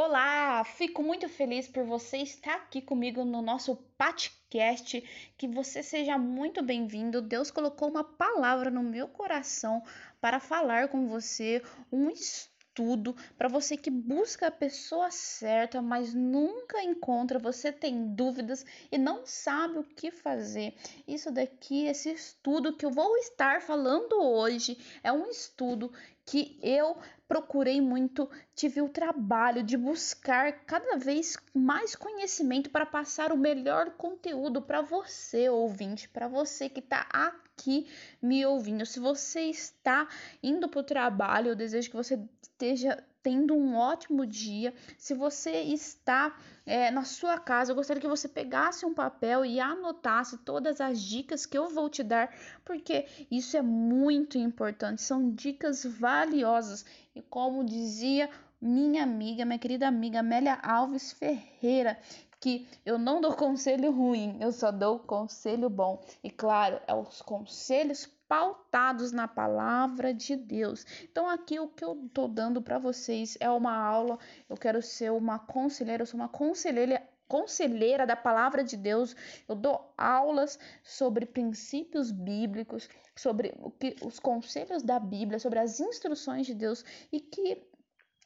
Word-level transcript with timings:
Olá, 0.00 0.62
fico 0.62 1.02
muito 1.02 1.28
feliz 1.28 1.66
por 1.66 1.82
você 1.82 2.18
estar 2.18 2.54
aqui 2.54 2.80
comigo 2.80 3.24
no 3.24 3.42
nosso 3.42 3.74
podcast. 3.98 5.02
Que 5.36 5.48
você 5.48 5.82
seja 5.82 6.16
muito 6.16 6.62
bem-vindo. 6.62 7.20
Deus 7.20 7.50
colocou 7.50 7.88
uma 7.88 8.04
palavra 8.04 8.70
no 8.70 8.80
meu 8.80 9.08
coração 9.08 9.82
para 10.20 10.38
falar 10.38 10.86
com 10.86 11.08
você, 11.08 11.60
um 11.90 12.08
estudo 12.08 13.16
para 13.36 13.48
você 13.48 13.76
que 13.76 13.90
busca 13.90 14.46
a 14.46 14.52
pessoa 14.52 15.10
certa, 15.10 15.82
mas 15.82 16.14
nunca 16.14 16.80
encontra, 16.80 17.40
você 17.40 17.72
tem 17.72 18.14
dúvidas 18.14 18.64
e 18.92 18.96
não 18.96 19.26
sabe 19.26 19.80
o 19.80 19.82
que 19.84 20.12
fazer. 20.12 20.76
Isso 21.08 21.32
daqui, 21.32 21.86
esse 21.86 22.12
estudo 22.12 22.76
que 22.76 22.86
eu 22.86 22.90
vou 22.92 23.16
estar 23.16 23.62
falando 23.62 24.12
hoje, 24.12 24.78
é 25.02 25.12
um 25.12 25.28
estudo 25.28 25.92
que 26.24 26.56
eu 26.62 26.96
procurei 27.28 27.78
muito, 27.78 28.28
tive 28.54 28.80
o 28.80 28.88
trabalho 28.88 29.62
de 29.62 29.76
buscar 29.76 30.64
cada 30.64 30.96
vez 30.96 31.36
mais 31.54 31.94
conhecimento 31.94 32.70
para 32.70 32.86
passar 32.86 33.30
o 33.30 33.36
melhor 33.36 33.90
conteúdo 33.90 34.62
para 34.62 34.80
você, 34.80 35.50
ouvinte, 35.50 36.08
para 36.08 36.26
você 36.26 36.70
que 36.70 36.80
está 36.80 37.06
aqui 37.12 37.86
me 38.20 38.44
ouvindo. 38.46 38.86
Se 38.86 38.98
você 38.98 39.42
está 39.42 40.08
indo 40.42 40.68
para 40.68 40.80
o 40.80 40.84
trabalho, 40.84 41.48
eu 41.48 41.54
desejo 41.54 41.90
que 41.90 41.96
você 41.96 42.18
esteja 42.40 43.04
tendo 43.22 43.54
um 43.54 43.76
ótimo 43.76 44.26
dia. 44.26 44.74
Se 44.96 45.14
você 45.14 45.62
está 45.62 46.36
é, 46.64 46.90
na 46.90 47.04
sua 47.04 47.38
casa, 47.38 47.72
eu 47.72 47.76
gostaria 47.76 48.00
que 48.00 48.08
você 48.08 48.28
pegasse 48.28 48.84
um 48.86 48.94
papel 48.94 49.44
e 49.44 49.60
anotasse 49.60 50.38
todas 50.38 50.80
as 50.80 51.00
dicas 51.00 51.46
que 51.46 51.56
eu 51.56 51.68
vou 51.68 51.88
te 51.88 52.02
dar, 52.02 52.34
porque 52.64 53.06
isso 53.30 53.56
é 53.56 53.62
muito 53.62 54.38
importante. 54.38 55.02
São 55.02 55.30
dicas 55.30 55.84
valiosas 55.84 56.84
e 57.14 57.22
como 57.22 57.64
dizia 57.64 58.30
minha 58.60 59.02
amiga, 59.02 59.44
minha 59.44 59.58
querida 59.58 59.86
amiga 59.86 60.20
Amélia 60.20 60.58
Alves 60.62 61.12
Ferreira, 61.12 61.98
que 62.40 62.68
eu 62.84 62.98
não 62.98 63.20
dou 63.20 63.34
conselho 63.36 63.90
ruim, 63.90 64.36
eu 64.40 64.52
só 64.52 64.70
dou 64.70 64.98
conselho 64.98 65.68
bom. 65.68 66.02
E 66.22 66.30
claro, 66.30 66.80
é 66.86 66.94
os 66.94 67.22
conselhos 67.22 68.08
pautados 68.28 69.10
na 69.10 69.26
palavra 69.26 70.12
de 70.12 70.36
Deus. 70.36 70.84
Então 71.10 71.28
aqui 71.28 71.58
o 71.58 71.68
que 71.68 71.84
eu 71.84 72.08
tô 72.12 72.28
dando 72.28 72.60
para 72.60 72.78
vocês 72.78 73.36
é 73.40 73.50
uma 73.50 73.74
aula. 73.74 74.18
Eu 74.48 74.56
quero 74.56 74.82
ser 74.82 75.10
uma 75.10 75.38
conselheira, 75.38 76.02
eu 76.02 76.06
sou 76.06 76.20
uma 76.20 76.28
conselheira 76.28 77.02
conselheira 77.26 78.06
da 78.06 78.16
palavra 78.16 78.64
de 78.64 78.76
Deus. 78.76 79.14
Eu 79.46 79.54
dou 79.54 79.92
aulas 79.96 80.58
sobre 80.82 81.26
princípios 81.26 82.10
bíblicos, 82.10 82.88
sobre 83.14 83.54
o 83.58 83.70
que, 83.70 83.94
os 84.02 84.18
conselhos 84.18 84.82
da 84.82 84.98
Bíblia, 84.98 85.38
sobre 85.38 85.58
as 85.58 85.78
instruções 85.78 86.46
de 86.46 86.54
Deus 86.54 86.84
e 87.12 87.20
que 87.20 87.68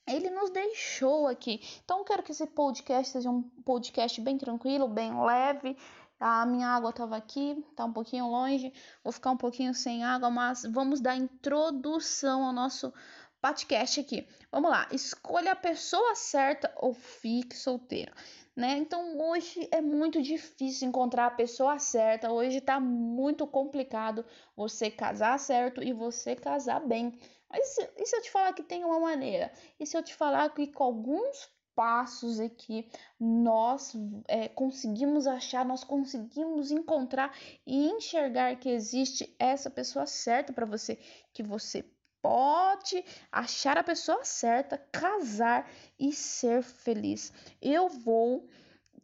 ele 0.07 0.31
nos 0.31 0.51
deixou 0.51 1.27
aqui. 1.29 1.61
Então, 1.85 2.05
quero 2.05 2.23
que 2.23 2.33
esse 2.33 2.47
podcast 2.47 3.13
seja 3.13 3.31
um 3.31 3.43
podcast 3.65 4.21
bem 4.21 4.37
tranquilo, 4.37 4.89
bem 4.89 5.21
leve. 5.25 5.77
A 6.23 6.47
minha 6.47 6.69
água 6.69 6.91
estava 6.91 7.17
aqui, 7.17 7.65
tá 7.75 7.85
um 7.85 7.93
pouquinho 7.93 8.29
longe, 8.29 8.73
vou 9.03 9.13
ficar 9.13 9.33
um 9.33 9.37
pouquinho 9.37 9.75
sem 9.75 10.05
água, 10.05 10.31
mas 10.31 10.63
vamos 10.71 11.01
dar 11.01 11.17
introdução 11.17 12.45
ao 12.45 12.53
nosso 12.53 12.93
podcast 13.41 13.99
aqui. 13.99 14.29
Vamos 14.51 14.71
lá, 14.71 14.87
escolha 14.93 15.53
a 15.53 15.57
pessoa 15.57 16.15
certa 16.15 16.73
ou 16.77 16.95
fique 16.95 17.57
solteiro 17.57 18.13
né? 18.55 18.77
Então 18.77 19.19
hoje 19.19 19.67
é 19.71 19.81
muito 19.81 20.21
difícil 20.21 20.89
encontrar 20.89 21.27
a 21.27 21.31
pessoa 21.31 21.79
certa. 21.79 22.31
Hoje 22.31 22.61
tá 22.61 22.79
muito 22.79 23.47
complicado 23.47 24.25
você 24.57 24.91
casar 24.91 25.39
certo 25.39 25.83
e 25.83 25.93
você 25.93 26.37
casar 26.37 26.81
bem. 26.81 27.19
Mas 27.51 27.77
e 27.97 28.07
se 28.07 28.17
eu 28.17 28.23
te 28.23 28.31
falar 28.31 28.53
que 28.53 28.63
tem 28.63 28.85
uma 28.85 29.01
maneira? 29.01 29.53
E 29.79 29.87
se 29.87 29.97
eu 29.97 30.03
te 30.03 30.15
falar 30.15 30.49
que 30.51 30.67
com 30.67 30.85
alguns 30.85 31.51
passos 31.75 32.39
aqui 32.41 32.89
nós 33.19 33.95
é, 34.29 34.49
conseguimos 34.49 35.27
achar, 35.27 35.65
nós 35.65 35.85
conseguimos 35.85 36.71
encontrar 36.71 37.37
e 37.67 37.89
enxergar 37.89 38.57
que 38.57 38.69
existe 38.69 39.35
essa 39.39 39.71
pessoa 39.71 40.07
certa 40.07 40.53
para 40.53 40.67
você, 40.67 40.99
que 41.33 41.43
você 41.43 41.85
pode 42.23 43.05
achar 43.31 43.77
a 43.77 43.83
pessoa 43.83 44.25
certa, 44.25 44.79
casar 44.93 45.69
e 45.99 46.13
ser 46.13 46.63
feliz. 46.63 47.33
Eu 47.61 47.89
vou 47.89 48.49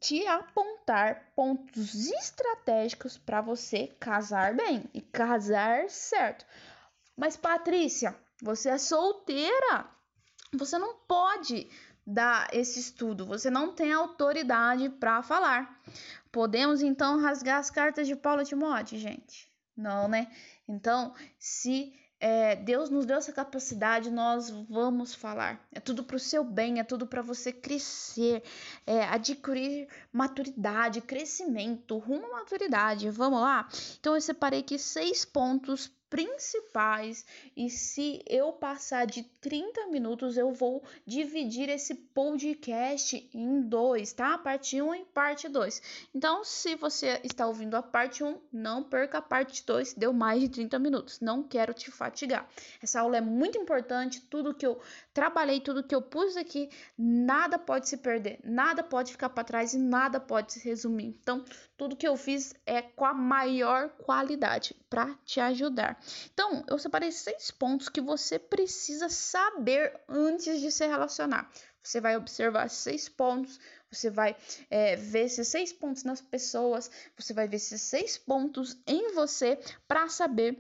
te 0.01 0.25
apontar 0.27 1.33
pontos 1.35 2.09
estratégicos 2.09 3.19
para 3.19 3.41
você 3.41 3.89
casar 3.99 4.55
bem 4.55 4.85
e 4.95 5.01
casar 5.01 5.91
certo. 5.91 6.47
Mas 7.17 7.37
Patrícia, 7.37 8.17
você 8.41 8.71
é 8.71 8.79
solteira. 8.79 9.91
Você 10.55 10.79
não 10.79 10.95
pode 11.01 11.69
dar 12.09 12.49
esse 12.55 12.81
estudo, 12.81 13.27
você 13.27 13.51
não 13.51 13.71
tem 13.75 13.93
autoridade 13.93 14.89
para 14.89 15.23
falar. 15.23 15.79
Podemos 16.33 16.81
então 16.81 17.21
rasgar 17.21 17.59
as 17.59 17.71
cartas 17.71 18.07
de 18.07 18.17
Paulo 18.17 18.43
Timóteo, 18.45 18.99
gente? 18.99 19.47
Não, 19.77 20.09
né? 20.09 20.27
Então, 20.67 21.13
se 21.39 21.93
é, 22.19 22.57
Deus 22.57 22.89
nos 22.89 23.05
deu 23.05 23.19
essa 23.19 23.31
capacidade, 23.31 24.11
nós 24.11 24.49
vamos 24.49 25.15
falar. 25.15 25.63
É 25.71 25.79
tudo 25.81 26.03
para 26.03 26.17
o 26.17 26.19
seu 26.19 26.43
bem, 26.43 26.81
é 26.81 26.85
tudo 26.85 27.07
para 27.07 27.21
você 27.21 27.53
crescer, 27.53 28.43
é, 28.87 29.05
adquirir 29.05 29.87
maturidade, 30.11 31.03
crescimento, 31.03 31.99
rumo 31.99 32.27
à 32.29 32.39
maturidade. 32.39 33.11
Vamos 33.11 33.41
lá? 33.41 33.69
Então 34.01 34.15
eu 34.15 34.21
separei 34.21 34.61
aqui 34.61 34.79
seis 34.79 35.27
pontos 35.27 35.93
principais 36.11 37.25
e 37.57 37.69
se 37.71 38.23
eu 38.27 38.53
passar 38.53 39.07
de 39.07 39.23
30 39.41 39.87
minutos 39.89 40.37
eu 40.37 40.53
vou 40.53 40.83
dividir 41.07 41.69
esse 41.69 41.95
podcast 41.95 43.29
em 43.33 43.61
dois, 43.61 44.13
tá? 44.13 44.37
Parte 44.39 44.81
1 44.81 44.95
e 44.95 45.05
parte 45.07 45.49
2. 45.49 46.09
Então, 46.15 46.45
se 46.45 46.75
você 46.75 47.21
está 47.23 47.47
ouvindo 47.47 47.77
a 47.77 47.83
parte 47.83 48.25
1, 48.25 48.39
não 48.53 48.83
perca 48.83 49.19
a 49.19 49.23
parte 49.23 49.65
2, 49.65 49.95
deu 49.95 50.13
mais 50.13 50.41
de 50.41 50.49
30 50.49 50.79
minutos. 50.79 51.21
Não 51.21 51.43
quero 51.43 51.75
te 51.75 51.91
fatigar. 51.91 52.49
Essa 52.83 53.01
aula 53.01 53.19
é 53.19 53.21
muito 53.21 53.59
importante, 53.59 54.21
tudo 54.23 54.55
que 54.55 54.67
eu 54.67 54.81
trabalhei, 55.13 55.61
tudo 55.61 55.83
que 55.83 55.95
eu 55.95 56.03
pus 56.03 56.37
aqui, 56.37 56.71
nada 56.97 57.59
pode 57.59 57.89
se 57.89 57.97
perder, 57.97 58.39
nada 58.45 58.83
pode 58.83 59.13
ficar 59.13 59.31
para 59.31 59.45
trás 59.45 59.75
e 59.75 59.79
nada 59.79 60.21
pode 60.21 60.53
se 60.53 60.61
resumir. 60.61 61.07
Então, 61.07 61.45
tudo 61.77 61.97
que 61.97 62.07
eu 62.07 62.17
fiz 62.17 62.55
é 62.67 62.83
com 62.83 63.05
a 63.05 63.15
maior 63.15 63.89
qualidade 63.91 64.75
para 64.89 65.15
te 65.25 65.41
ajudar. 65.41 65.98
Então, 66.33 66.65
eu 66.69 66.79
separei 66.79 67.13
seis 67.13 67.51
pontos 67.51 67.89
que 67.89 68.01
você 68.01 68.39
precisa 68.39 69.09
saber 69.09 69.99
antes 70.09 70.61
de 70.61 70.71
se 70.71 70.87
relacionar. 70.87 71.51
Você 71.83 72.01
vai 72.01 72.17
observar 72.17 72.69
seis 72.69 73.09
pontos, 73.09 73.59
você 73.91 74.11
vai 74.11 74.37
é, 74.69 74.97
ver 74.97 75.27
esses 75.27 75.49
seis 75.49 75.73
pontos 75.73 76.05
nas 76.05 76.21
pessoas, 76.21 76.91
você 77.17 77.33
vai 77.33 77.49
ver 77.49 77.57
esses 77.57 77.81
seis 77.81 78.19
pontos 78.19 78.77
em 78.87 79.13
você 79.13 79.59
para 79.87 80.09
saber 80.09 80.59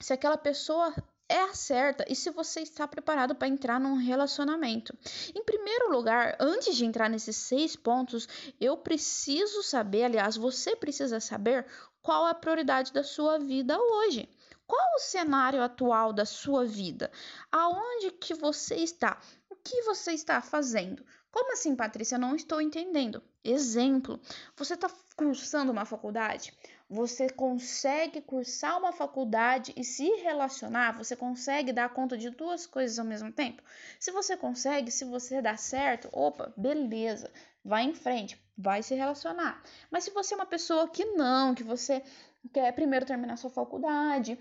se 0.00 0.12
aquela 0.12 0.36
pessoa 0.36 0.94
é 1.28 1.42
a 1.42 1.54
certa 1.54 2.04
e 2.08 2.16
se 2.16 2.30
você 2.30 2.60
está 2.60 2.88
preparado 2.88 3.34
para 3.34 3.48
entrar 3.48 3.78
num 3.78 3.96
relacionamento. 3.96 4.96
Em 5.34 5.44
primeiro 5.44 5.92
lugar, 5.92 6.36
antes 6.40 6.74
de 6.74 6.86
entrar 6.86 7.10
nesses 7.10 7.36
seis 7.36 7.76
pontos, 7.76 8.26
eu 8.58 8.76
preciso 8.78 9.62
saber, 9.62 10.04
aliás, 10.04 10.36
você 10.36 10.74
precisa 10.74 11.20
saber 11.20 11.66
qual 12.00 12.26
é 12.26 12.30
a 12.30 12.34
prioridade 12.34 12.92
da 12.92 13.04
sua 13.04 13.38
vida 13.38 13.78
hoje. 13.78 14.28
Qual 14.68 14.94
o 14.96 15.00
cenário 15.00 15.62
atual 15.62 16.12
da 16.12 16.26
sua 16.26 16.66
vida? 16.66 17.10
Aonde 17.50 18.10
que 18.12 18.34
você 18.34 18.76
está? 18.76 19.18
O 19.48 19.56
que 19.56 19.82
você 19.82 20.12
está 20.12 20.42
fazendo? 20.42 21.02
Como 21.30 21.52
assim, 21.54 21.74
Patrícia? 21.74 22.18
Não 22.18 22.36
estou 22.36 22.60
entendendo. 22.60 23.22
Exemplo: 23.42 24.20
você 24.54 24.74
está 24.74 24.90
cursando 25.16 25.72
uma 25.72 25.86
faculdade? 25.86 26.52
Você 26.90 27.30
consegue 27.30 28.20
cursar 28.20 28.78
uma 28.78 28.92
faculdade 28.92 29.72
e 29.76 29.84
se 29.84 30.08
relacionar? 30.22 30.96
Você 30.98 31.16
consegue 31.16 31.72
dar 31.72 31.88
conta 31.90 32.16
de 32.16 32.30
duas 32.30 32.66
coisas 32.66 32.98
ao 32.98 33.04
mesmo 33.04 33.32
tempo? 33.32 33.62
Se 33.98 34.10
você 34.10 34.36
consegue, 34.36 34.90
se 34.90 35.04
você 35.04 35.40
dá 35.42 35.56
certo, 35.56 36.08
opa, 36.12 36.52
beleza, 36.56 37.30
vai 37.64 37.84
em 37.84 37.94
frente, 37.94 38.40
vai 38.56 38.82
se 38.82 38.94
relacionar. 38.94 39.62
Mas 39.90 40.04
se 40.04 40.10
você 40.10 40.34
é 40.34 40.36
uma 40.36 40.46
pessoa 40.46 40.88
que 40.88 41.04
não, 41.04 41.54
que 41.54 41.62
você 41.62 42.02
quer 42.52 42.72
primeiro 42.72 43.06
terminar 43.06 43.36
sua 43.36 43.50
faculdade, 43.50 44.38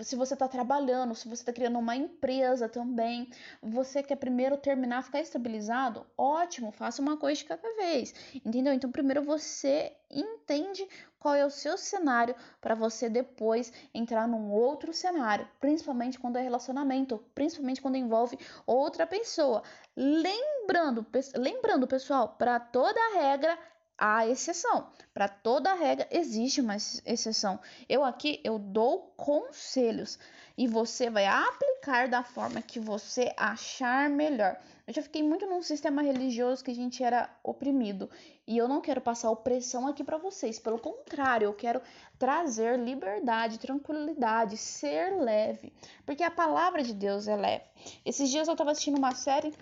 se 0.00 0.16
você 0.16 0.34
está 0.34 0.48
trabalhando, 0.48 1.14
se 1.14 1.28
você 1.28 1.42
está 1.42 1.52
criando 1.52 1.78
uma 1.78 1.94
empresa 1.94 2.68
também, 2.68 3.30
você 3.62 4.02
quer 4.02 4.16
primeiro 4.16 4.56
terminar, 4.56 5.04
ficar 5.04 5.20
estabilizado, 5.20 6.04
ótimo, 6.18 6.72
faça 6.72 7.00
uma 7.00 7.16
coisa 7.16 7.38
de 7.38 7.44
cada 7.44 7.76
vez, 7.76 8.12
entendeu? 8.44 8.72
Então, 8.72 8.90
primeiro 8.90 9.22
você 9.22 9.96
entende 10.10 10.86
qual 11.18 11.36
é 11.36 11.46
o 11.46 11.50
seu 11.50 11.78
cenário 11.78 12.34
para 12.60 12.74
você 12.74 13.08
depois 13.08 13.72
entrar 13.94 14.26
num 14.26 14.50
outro 14.50 14.92
cenário, 14.92 15.48
principalmente 15.60 16.18
quando 16.18 16.36
é 16.36 16.42
relacionamento, 16.42 17.24
principalmente 17.32 17.80
quando 17.80 17.96
envolve 17.96 18.36
outra 18.66 19.06
pessoa. 19.06 19.62
Lembrando, 19.96 21.06
lembrando 21.36 21.86
pessoal, 21.86 22.30
para 22.36 22.58
toda 22.58 23.14
regra 23.14 23.56
há 23.96 24.26
exceção. 24.26 24.88
Para 25.12 25.28
toda 25.28 25.74
regra 25.74 26.08
existe 26.10 26.60
uma 26.60 26.76
exceção. 26.76 27.60
Eu 27.88 28.04
aqui 28.04 28.40
eu 28.44 28.58
dou 28.58 29.12
conselhos 29.16 30.18
e 30.56 30.66
você 30.66 31.08
vai 31.08 31.26
aplicar 31.26 32.08
da 32.08 32.22
forma 32.22 32.60
que 32.60 32.78
você 32.78 33.32
achar 33.36 34.10
melhor. 34.10 34.56
Eu 34.86 34.92
já 34.92 35.02
fiquei 35.02 35.22
muito 35.22 35.46
num 35.46 35.62
sistema 35.62 36.02
religioso 36.02 36.64
que 36.64 36.70
a 36.70 36.74
gente 36.74 37.02
era 37.02 37.30
oprimido 37.42 38.10
e 38.46 38.58
eu 38.58 38.66
não 38.66 38.80
quero 38.80 39.00
passar 39.00 39.30
opressão 39.30 39.86
aqui 39.86 40.02
para 40.02 40.18
vocês. 40.18 40.58
Pelo 40.58 40.78
contrário, 40.78 41.46
eu 41.46 41.54
quero 41.54 41.80
trazer 42.18 42.78
liberdade, 42.78 43.58
tranquilidade, 43.58 44.56
ser 44.56 45.16
leve, 45.20 45.72
porque 46.04 46.22
a 46.22 46.30
palavra 46.30 46.82
de 46.82 46.92
Deus 46.92 47.28
é 47.28 47.36
leve. 47.36 47.64
Esses 48.04 48.28
dias 48.28 48.48
eu 48.48 48.52
estava 48.52 48.72
assistindo 48.72 48.98
uma 48.98 49.14
série 49.14 49.54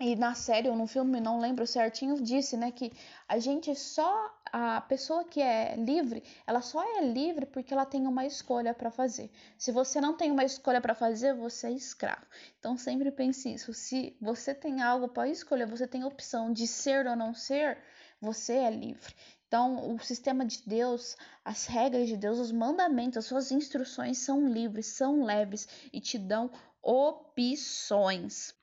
e 0.00 0.14
na 0.14 0.34
série 0.34 0.68
ou 0.68 0.76
no 0.76 0.86
filme, 0.86 1.20
não 1.20 1.40
lembro 1.40 1.66
certinho, 1.66 2.22
disse, 2.22 2.56
né, 2.56 2.70
que 2.70 2.92
a 3.26 3.38
gente 3.38 3.74
só 3.74 4.32
a 4.52 4.80
pessoa 4.80 5.24
que 5.24 5.42
é 5.42 5.76
livre, 5.76 6.22
ela 6.46 6.62
só 6.62 6.82
é 6.82 7.04
livre 7.04 7.44
porque 7.46 7.74
ela 7.74 7.84
tem 7.84 8.06
uma 8.06 8.24
escolha 8.24 8.72
para 8.72 8.90
fazer. 8.90 9.30
Se 9.58 9.70
você 9.72 10.00
não 10.00 10.16
tem 10.16 10.30
uma 10.30 10.44
escolha 10.44 10.80
para 10.80 10.94
fazer, 10.94 11.34
você 11.34 11.66
é 11.66 11.72
escravo. 11.72 12.24
Então 12.58 12.76
sempre 12.76 13.10
pense 13.10 13.52
isso. 13.52 13.74
Se 13.74 14.16
você 14.20 14.54
tem 14.54 14.82
algo 14.82 15.08
para 15.08 15.28
escolher, 15.28 15.66
você 15.66 15.86
tem 15.86 16.04
opção 16.04 16.52
de 16.52 16.66
ser 16.66 17.06
ou 17.06 17.16
não 17.16 17.34
ser, 17.34 17.78
você 18.20 18.54
é 18.54 18.70
livre. 18.70 19.14
Então, 19.46 19.94
o 19.94 19.98
sistema 19.98 20.44
de 20.44 20.62
Deus, 20.66 21.16
as 21.42 21.64
regras 21.64 22.06
de 22.06 22.18
Deus, 22.18 22.38
os 22.38 22.52
mandamentos, 22.52 23.16
as 23.16 23.24
suas 23.24 23.50
instruções 23.50 24.18
são 24.18 24.46
livres, 24.46 24.86
são 24.88 25.24
leves 25.24 25.66
e 25.90 26.00
te 26.00 26.18
dão 26.18 26.50
opções. 26.82 28.54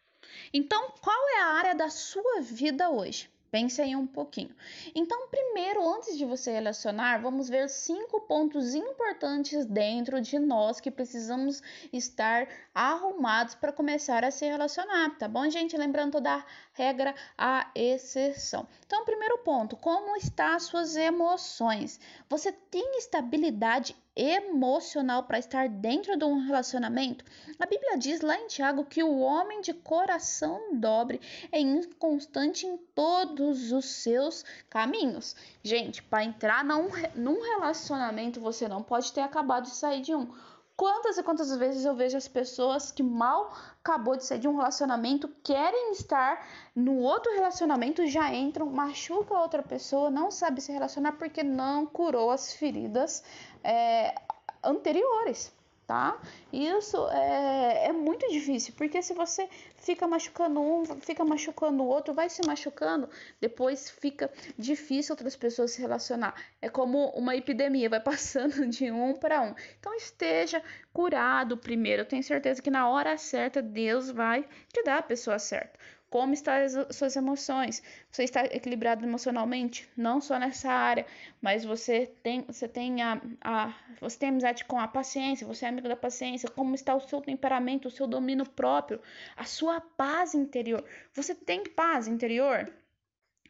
Então, 0.54 0.92
qual 1.02 1.30
é 1.30 1.42
a 1.42 1.54
área 1.54 1.76
da 1.76 1.90
sua 1.90 2.42
vida 2.42 2.90
hoje? 2.90 3.30
Pense 3.56 3.82
aí 3.82 3.96
um 3.96 4.06
pouquinho. 4.06 4.54
Então, 4.94 5.30
primeiro, 5.30 5.88
antes 5.88 6.18
de 6.18 6.26
você 6.26 6.52
relacionar, 6.52 7.22
vamos 7.22 7.48
ver 7.48 7.70
cinco 7.70 8.20
pontos 8.20 8.76
importantes 8.76 9.66
dentro 9.66 10.20
de 10.20 10.38
nós 10.38 10.82
que 10.82 10.92
precisamos 10.92 11.64
estar 11.94 12.50
arrumados 12.74 13.56
para 13.56 13.72
começar 13.72 14.26
a 14.26 14.32
se 14.32 14.46
relacionar, 14.46 15.18
tá 15.18 15.30
bom, 15.30 15.50
gente? 15.50 15.78
Lembrando 15.78 16.20
da 16.20 16.46
regra 16.74 17.16
a 17.38 17.72
exceção. 17.74 18.68
Então, 18.86 19.06
primeiro 19.06 19.38
ponto, 19.38 19.78
como 19.78 20.18
estão 20.18 20.54
as 20.54 20.64
suas 20.64 20.98
emoções? 20.98 21.98
Você 22.28 22.52
tem 22.52 22.98
estabilidade 22.98 23.96
emocional 24.16 25.24
para 25.24 25.40
estar 25.40 25.68
dentro 25.68 26.18
de 26.18 26.24
um 26.24 26.40
relacionamento? 26.46 27.26
A 27.60 27.66
Bíblia 27.66 27.98
diz 27.98 28.22
lá 28.22 28.40
em 28.40 28.48
Tiago 28.48 28.86
que 28.86 29.04
o 29.04 29.20
homem 29.20 29.62
de 29.62 29.74
coração 29.74 30.74
dobre 30.74 31.20
é 31.52 31.60
inconstante 31.60 32.66
em 32.66 32.78
todos 32.78 33.72
os 33.72 33.86
seus 33.86 34.46
caminhos. 34.70 35.36
Gente, 35.64 36.02
para 36.04 36.24
entrar 36.24 36.64
num, 36.64 37.42
relacionamento, 37.42 38.40
você 38.40 38.68
não 38.68 38.82
pode 38.82 39.12
ter 39.12 39.22
acabado 39.22 39.64
de 39.64 39.76
sair 39.76 40.02
de 40.02 40.16
um. 40.16 40.32
Quantas 40.78 41.18
e 41.18 41.24
quantas 41.24 41.56
vezes 41.56 41.86
eu 41.86 41.96
vejo 41.96 42.18
as 42.18 42.28
pessoas 42.28 42.92
que 42.92 43.02
mal 43.02 43.54
acabou 43.80 44.18
de 44.18 44.26
sair 44.26 44.40
de 44.40 44.48
um 44.48 44.58
relacionamento, 44.58 45.30
querem 45.42 45.92
estar 45.92 46.46
no 46.76 46.98
outro 47.00 47.32
relacionamento, 47.34 48.06
já 48.08 48.34
entram, 48.34 48.66
machuca 48.66 49.34
a 49.34 49.42
outra 49.42 49.64
pessoa, 49.64 50.10
não 50.10 50.30
sabe 50.30 50.60
se 50.60 50.74
relacionar 50.74 51.14
porque 51.14 51.44
não 51.44 51.86
curou 51.86 52.30
as 52.30 52.54
feridas 52.54 53.24
é, 53.64 54.16
anteriores, 54.62 55.55
tá? 55.86 56.20
Isso 56.52 56.98
é, 57.10 57.88
é 57.88 57.92
muito 57.92 58.28
difícil, 58.30 58.74
porque 58.78 59.02
se 59.02 59.14
você 59.14 59.48
fica 59.78 60.08
machucando 60.08 60.60
um, 60.60 60.86
fica 61.02 61.24
machucando 61.24 61.84
o 61.84 61.88
outro, 61.88 62.14
vai 62.14 62.30
se 62.30 62.46
machucando, 62.46 63.10
depois 63.40 63.90
fica 63.90 64.32
difícil 64.58 65.14
outras 65.14 65.36
pessoas 65.36 65.72
se 65.72 65.82
relacionar. 65.82 66.36
É 66.62 66.70
como 66.70 67.10
uma 67.10 67.36
epidemia, 67.36 67.90
vai 67.90 68.00
passando 68.02 68.68
de 68.68 68.92
um 68.92 69.14
para 69.14 69.42
um. 69.42 69.54
Então 69.80 69.94
esteja 69.96 70.62
curado 70.92 71.58
primeiro. 71.58 72.02
Eu 72.02 72.08
tenho 72.08 72.24
certeza 72.24 72.62
que 72.62 72.72
na 72.72 72.90
hora 72.90 73.18
certa 73.18 73.62
Deus 73.62 74.10
vai 74.10 74.46
te 74.74 74.84
dar 74.84 75.00
a 75.00 75.04
pessoa 75.04 75.40
certa 75.40 75.78
como 76.10 76.34
estão 76.34 76.54
as 76.54 76.96
suas 76.96 77.16
emoções. 77.16 77.82
Você 78.12 78.24
está 78.24 78.46
equilibrado 78.46 79.06
emocionalmente, 79.06 79.90
não 79.98 80.22
só 80.22 80.40
nessa 80.40 80.72
área, 80.72 81.06
mas 81.42 81.66
você 81.66 82.08
tem, 82.24 82.42
você 82.44 82.68
tem 82.68 83.02
a, 83.02 83.22
a, 83.42 83.74
você 84.00 84.20
tem 84.20 84.30
amizade 84.30 84.66
com 84.66 84.80
a 84.80 84.88
paciência, 84.88 85.48
você 85.48 85.66
é 85.66 85.70
amigo 85.70 85.88
da 85.88 85.96
paciência, 85.96 86.50
como 86.50 86.76
está 86.76 86.96
o 86.96 87.02
seu 87.02 87.22
temperamento, 87.22 87.88
o 87.88 87.92
seu 87.92 88.08
domínio 88.08 88.48
próprio, 88.50 89.02
a 89.36 89.46
sua 89.46 89.82
paz 89.82 90.34
interior. 90.34 90.84
Você 91.14 91.34
tem 91.36 91.64
paz 91.64 92.08
interior? 92.08 92.72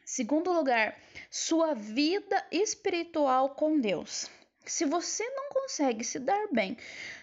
Segundo 0.04 0.52
lugar, 0.52 0.96
sua 1.28 1.74
vida 1.74 2.44
espiritual 2.52 3.50
com 3.50 3.80
Deus. 3.80 4.30
Se 4.66 4.84
você 4.84 5.22
não 5.30 5.48
consegue 5.48 6.02
se 6.02 6.18
dar 6.18 6.48
bem 6.52 6.76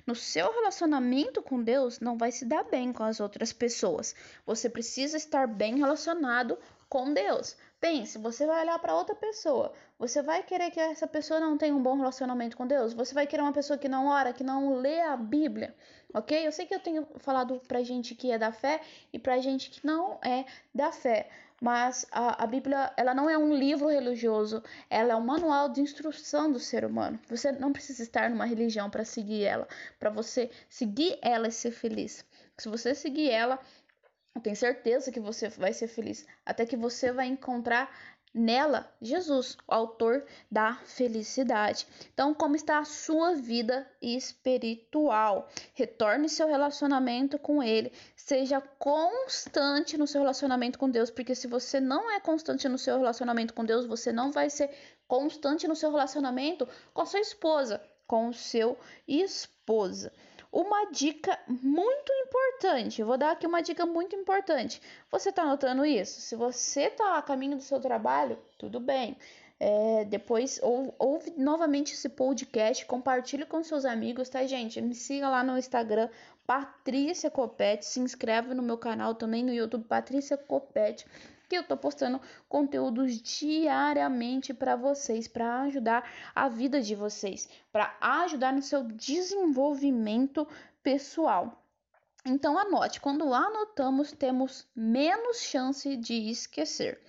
no 0.07 0.15
seu 0.15 0.51
relacionamento 0.51 1.41
com 1.41 1.61
Deus, 1.61 1.99
não 1.99 2.17
vai 2.17 2.31
se 2.31 2.45
dar 2.45 2.63
bem 2.63 2.93
com 2.93 3.03
as 3.03 3.19
outras 3.19 3.51
pessoas. 3.51 4.15
Você 4.45 4.69
precisa 4.69 5.17
estar 5.17 5.45
bem 5.45 5.77
relacionado 5.77 6.57
com 6.87 7.13
Deus. 7.13 7.57
Pense, 7.81 8.17
você 8.17 8.45
vai 8.45 8.61
olhar 8.61 8.79
para 8.79 8.95
outra 8.95 9.13
pessoa, 9.13 9.73
você 9.99 10.21
vai 10.21 10.41
querer 10.41 10.71
que 10.71 10.79
essa 10.79 11.05
pessoa 11.05 11.37
não 11.37 11.57
tenha 11.57 11.75
um 11.75 11.83
bom 11.83 11.97
relacionamento 11.97 12.55
com 12.55 12.65
Deus? 12.65 12.93
Você 12.93 13.13
vai 13.13 13.27
querer 13.27 13.41
uma 13.41 13.51
pessoa 13.51 13.77
que 13.77 13.89
não 13.89 14.07
ora, 14.07 14.31
que 14.31 14.43
não 14.43 14.75
lê 14.75 15.01
a 15.01 15.17
Bíblia, 15.17 15.75
ok? 16.13 16.47
Eu 16.47 16.51
sei 16.53 16.65
que 16.65 16.73
eu 16.73 16.79
tenho 16.79 17.05
falado 17.17 17.59
pra 17.67 17.83
gente 17.83 18.15
que 18.15 18.31
é 18.31 18.37
da 18.37 18.53
fé 18.53 18.79
e 19.11 19.19
pra 19.19 19.39
gente 19.39 19.69
que 19.69 19.85
não 19.85 20.17
é 20.23 20.45
da 20.73 20.93
fé, 20.93 21.29
mas 21.63 22.05
a, 22.11 22.43
a 22.43 22.45
Bíblia 22.45 22.91
ela 22.97 23.13
não 23.13 23.29
é 23.29 23.37
um 23.37 23.55
livro 23.55 23.87
religioso, 23.87 24.61
ela 24.89 25.13
é 25.13 25.15
um 25.15 25.21
manual 25.21 25.69
de 25.69 25.79
instrução 25.79 26.51
do 26.51 26.59
ser 26.59 26.83
humano. 26.83 27.17
Você 27.29 27.53
não 27.53 27.71
precisa 27.71 28.03
estar 28.03 28.29
numa 28.29 28.43
religião 28.43 28.89
para 28.89 29.05
seguir 29.05 29.45
ela, 29.45 29.65
para 29.97 30.09
você 30.09 30.51
seguir 30.67 31.17
ela 31.21 31.47
e 31.47 31.51
ser 31.53 31.71
feliz. 31.71 32.25
Se 32.57 32.67
você 32.67 32.93
seguir 32.93 33.29
ela, 33.29 33.57
eu 34.35 34.41
tenho 34.41 34.57
certeza 34.57 35.09
que 35.09 35.21
você 35.21 35.47
vai 35.47 35.71
ser 35.71 35.87
feliz, 35.87 36.27
até 36.45 36.65
que 36.65 36.75
você 36.75 37.13
vai 37.13 37.27
encontrar 37.27 37.89
nela 38.33 38.91
Jesus, 39.01 39.57
o 39.67 39.73
autor 39.73 40.25
da 40.49 40.75
felicidade. 40.85 41.85
Então, 42.13 42.33
como 42.33 42.55
está 42.55 42.79
a 42.79 42.85
sua 42.85 43.35
vida 43.35 43.87
espiritual? 44.01 45.49
Retorne 45.73 46.27
seu 46.27 46.47
relacionamento 46.47 47.37
com 47.37 47.61
ele, 47.61 47.91
seja 48.15 48.59
constante 48.79 49.97
no 49.97 50.07
seu 50.07 50.21
relacionamento 50.21 50.79
com 50.79 50.89
Deus, 50.89 51.11
porque 51.11 51.35
se 51.35 51.47
você 51.47 51.79
não 51.79 52.11
é 52.11 52.19
constante 52.19 52.67
no 52.67 52.77
seu 52.77 52.97
relacionamento 52.97 53.53
com 53.53 53.63
Deus, 53.63 53.85
você 53.85 54.11
não 54.11 54.31
vai 54.31 54.49
ser 54.49 54.69
constante 55.07 55.67
no 55.67 55.75
seu 55.75 55.91
relacionamento 55.91 56.67
com 56.93 57.01
a 57.01 57.05
sua 57.05 57.19
esposa, 57.19 57.81
com 58.07 58.29
o 58.29 58.33
seu 58.33 58.77
esposa. 59.07 60.11
Uma 60.53 60.91
dica 60.91 61.39
muito 61.47 62.13
importante, 62.13 63.01
eu 63.01 63.07
vou 63.07 63.17
dar 63.17 63.31
aqui 63.31 63.47
uma 63.47 63.63
dica 63.63 63.87
muito 63.87 64.15
importante. 64.15 64.79
Você 65.09 65.29
está 65.29 65.43
notando 65.43 65.83
isso? 65.83 66.21
Se 66.21 66.35
você 66.35 66.83
está 66.83 67.17
a 67.17 67.23
caminho 67.23 67.57
do 67.57 67.63
seu 67.63 67.79
trabalho, 67.79 68.37
tudo 68.55 68.79
bem. 68.79 69.17
É, 69.59 70.05
depois 70.05 70.59
ou, 70.61 70.93
ouve 70.99 71.33
novamente 71.35 71.93
esse 71.93 72.07
podcast, 72.07 72.85
compartilhe 72.85 73.47
com 73.47 73.63
seus 73.63 73.83
amigos, 73.83 74.29
tá, 74.29 74.45
gente? 74.45 74.79
Me 74.79 74.93
siga 74.93 75.27
lá 75.27 75.43
no 75.43 75.57
Instagram, 75.57 76.07
Patrícia 76.45 77.31
Copete, 77.31 77.83
se 77.85 77.99
inscreve 77.99 78.53
no 78.53 78.61
meu 78.61 78.77
canal 78.77 79.15
também 79.15 79.43
no 79.43 79.51
YouTube, 79.51 79.85
Patrícia 79.85 80.37
Copete 80.37 81.07
que 81.53 81.57
eu 81.59 81.63
tô 81.63 81.77
postando 81.77 82.19
conteúdos 82.49 83.21
diariamente 83.21 84.55
para 84.55 84.75
vocês, 84.75 85.27
para 85.27 85.61
ajudar 85.61 86.03
a 86.33 86.49
vida 86.49 86.81
de 86.81 86.95
vocês, 86.95 87.47
para 87.71 87.95
ajudar 88.01 88.51
no 88.51 88.61
seu 88.63 88.81
desenvolvimento 88.81 90.47
pessoal. 90.81 91.62
Então 92.25 92.57
anote, 92.57 93.01
quando 93.01 93.33
anotamos, 93.33 94.13
temos 94.13 94.65
menos 94.73 95.41
chance 95.41 95.93
de 95.97 96.29
esquecer. 96.29 97.01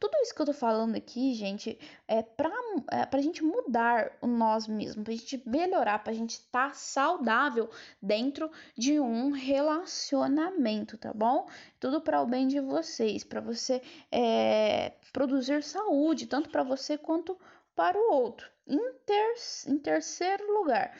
Tudo 0.00 0.16
isso 0.22 0.34
que 0.34 0.40
eu 0.40 0.46
tô 0.46 0.52
falando 0.54 0.96
aqui, 0.96 1.34
gente, 1.34 1.78
é 2.08 2.22
pra, 2.22 2.50
é 2.90 3.04
pra 3.04 3.20
gente 3.20 3.44
mudar 3.44 4.16
o 4.22 4.26
nós 4.26 4.66
mesmos, 4.66 5.04
pra 5.04 5.12
gente 5.12 5.42
melhorar, 5.46 6.02
pra 6.02 6.14
gente 6.14 6.30
estar 6.30 6.68
tá 6.68 6.74
saudável 6.74 7.68
dentro 8.00 8.50
de 8.74 8.98
um 8.98 9.30
relacionamento, 9.30 10.96
tá 10.96 11.12
bom? 11.12 11.46
Tudo 11.78 12.00
para 12.00 12.22
o 12.22 12.26
bem 12.26 12.48
de 12.48 12.58
vocês, 12.58 13.22
para 13.22 13.42
você 13.42 13.82
é, 14.10 14.92
produzir 15.12 15.62
saúde, 15.62 16.26
tanto 16.26 16.48
para 16.48 16.62
você 16.62 16.96
quanto 16.96 17.38
para 17.76 17.98
o 17.98 18.10
outro. 18.14 18.50
Em, 18.66 18.94
ter, 19.04 19.34
em 19.66 19.78
terceiro 19.78 20.50
lugar, 20.50 20.96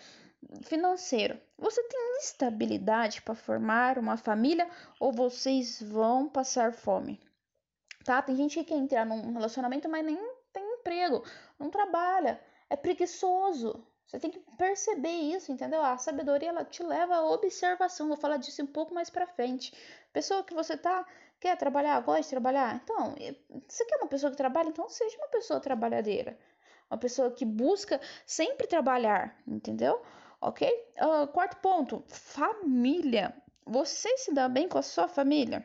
financeiro. 0.63 1.39
Você 1.59 1.83
tem 1.85 2.19
estabilidade 2.19 3.23
para 3.23 3.35
formar 3.35 3.99
uma 3.99 4.17
família 4.17 4.69
ou 4.99 5.13
vocês 5.13 5.83
vão 5.83 6.29
passar 6.29 6.73
fome? 6.73 7.21
Tá? 8.05 8.21
Tem 8.21 8.37
gente 8.37 8.59
que 8.59 8.65
quer 8.65 8.77
entrar 8.77 9.07
num 9.07 9.33
relacionamento, 9.33 9.89
mas 9.89 10.05
nem 10.05 10.19
tem 10.53 10.75
emprego, 10.75 11.25
não 11.59 11.71
trabalha, 11.71 12.41
é 12.69 12.77
preguiçoso. 12.77 13.87
Você 14.07 14.19
tem 14.19 14.31
que 14.31 14.41
perceber 14.59 15.09
isso, 15.09 15.51
entendeu? 15.51 15.81
A 15.83 15.97
sabedoria 15.97 16.51
ela 16.51 16.65
te 16.65 16.83
leva 16.83 17.15
à 17.15 17.25
observação. 17.25 18.09
Vou 18.09 18.17
falar 18.17 18.37
disso 18.37 18.63
um 18.63 18.67
pouco 18.67 18.93
mais 18.93 19.09
para 19.09 19.27
frente. 19.27 19.73
Pessoa 20.13 20.45
que 20.45 20.53
você 20.53 20.77
tá 20.77 21.07
Quer 21.43 21.57
trabalhar? 21.57 22.01
Gosta 22.03 22.23
de 22.23 22.29
trabalhar? 22.29 22.81
Então, 22.85 23.17
você 23.67 23.85
quer 23.85 23.97
uma 23.97 24.07
pessoa 24.07 24.31
que 24.31 24.37
trabalha? 24.37 24.69
Então, 24.69 24.89
seja 24.89 25.17
uma 25.17 25.27
pessoa 25.27 25.59
trabalhadeira. 25.59 26.39
Uma 26.89 26.97
pessoa 26.97 27.33
que 27.33 27.45
busca 27.45 28.01
sempre 28.25 28.65
trabalhar, 28.69 29.37
entendeu? 29.45 30.01
Ok? 30.43 30.69
Uh, 31.01 31.29
quarto 31.29 31.57
ponto: 31.59 32.03
família. 32.09 33.33
Você 33.65 34.19
se 34.19 34.35
dá 34.35 34.49
bem 34.49 34.69
com 34.69 34.77
a 34.77 34.83
sua 34.83 35.07
família? 35.07 35.65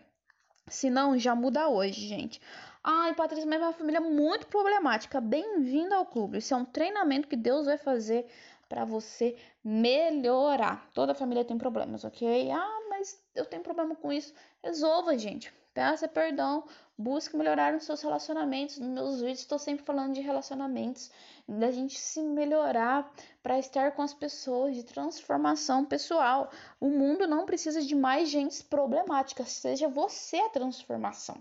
Se 0.67 0.87
não, 0.87 1.17
já 1.17 1.33
muda 1.33 1.67
hoje, 1.67 2.07
gente. 2.07 2.39
Ai, 2.83 3.15
Patrícia, 3.15 3.47
mas 3.47 3.57
minha 3.59 3.73
família 3.73 3.97
é 3.97 4.01
muito 4.01 4.45
problemática. 4.45 5.19
Bem-vindo 5.19 5.95
ao 5.95 6.05
clube. 6.05 6.37
Isso 6.37 6.53
é 6.53 6.57
um 6.57 6.63
treinamento 6.63 7.27
que 7.27 7.35
Deus 7.35 7.65
vai 7.65 7.77
fazer 7.77 8.27
para 8.69 8.85
você 8.85 9.35
melhorar. 9.63 10.87
Toda 10.93 11.15
família 11.15 11.43
tem 11.43 11.57
problemas, 11.57 12.03
ok? 12.03 12.51
Ah, 12.51 12.79
mas 12.87 13.19
eu 13.33 13.45
tenho 13.45 13.63
problema 13.63 13.95
com 13.95 14.13
isso. 14.13 14.31
Resolva, 14.63 15.17
gente. 15.17 15.51
Peça 15.77 16.07
perdão, 16.07 16.63
busque 16.97 17.37
melhorar 17.37 17.75
os 17.75 17.83
seus 17.83 18.01
relacionamentos. 18.01 18.79
Nos 18.79 18.89
meus 18.89 19.21
vídeos 19.21 19.41
estou 19.41 19.59
sempre 19.59 19.85
falando 19.85 20.15
de 20.15 20.21
relacionamentos, 20.21 21.11
da 21.47 21.69
gente 21.69 21.99
se 21.99 22.19
melhorar 22.19 23.13
para 23.43 23.59
estar 23.59 23.91
com 23.91 24.01
as 24.01 24.11
pessoas, 24.11 24.73
de 24.73 24.81
transformação 24.81 25.85
pessoal. 25.85 26.49
O 26.79 26.89
mundo 26.89 27.27
não 27.27 27.45
precisa 27.45 27.79
de 27.79 27.93
mais 27.93 28.27
gente 28.27 28.63
problemática, 28.63 29.45
seja 29.45 29.87
você 29.87 30.37
a 30.37 30.49
transformação, 30.49 31.37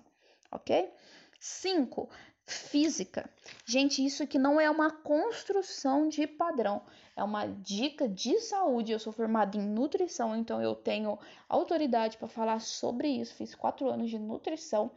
ok? 0.53 0.93
5 1.41 2.07
física. 2.47 3.29
Gente, 3.65 4.05
isso 4.05 4.23
aqui 4.23 4.39
não 4.39 4.61
é 4.61 4.71
uma 4.71 4.91
construção 4.91 6.09
de 6.09 6.27
padrão, 6.27 6.81
é 7.17 7.25
uma 7.25 7.47
dica 7.47 8.09
de 8.09 8.39
saúde. 8.41 8.93
Eu 8.93 9.01
sou 9.01 9.13
formada 9.13 9.57
em 9.57 9.63
nutrição, 9.63 10.37
então 10.37 10.63
eu 10.63 10.75
tenho 10.75 11.19
autoridade 11.49 12.17
para 12.17 12.29
falar 12.29 12.61
sobre 12.61 13.09
isso. 13.09 13.35
Fiz 13.35 13.55
quatro 13.55 13.89
anos 13.91 14.11
de 14.11 14.19
nutrição. 14.19 14.93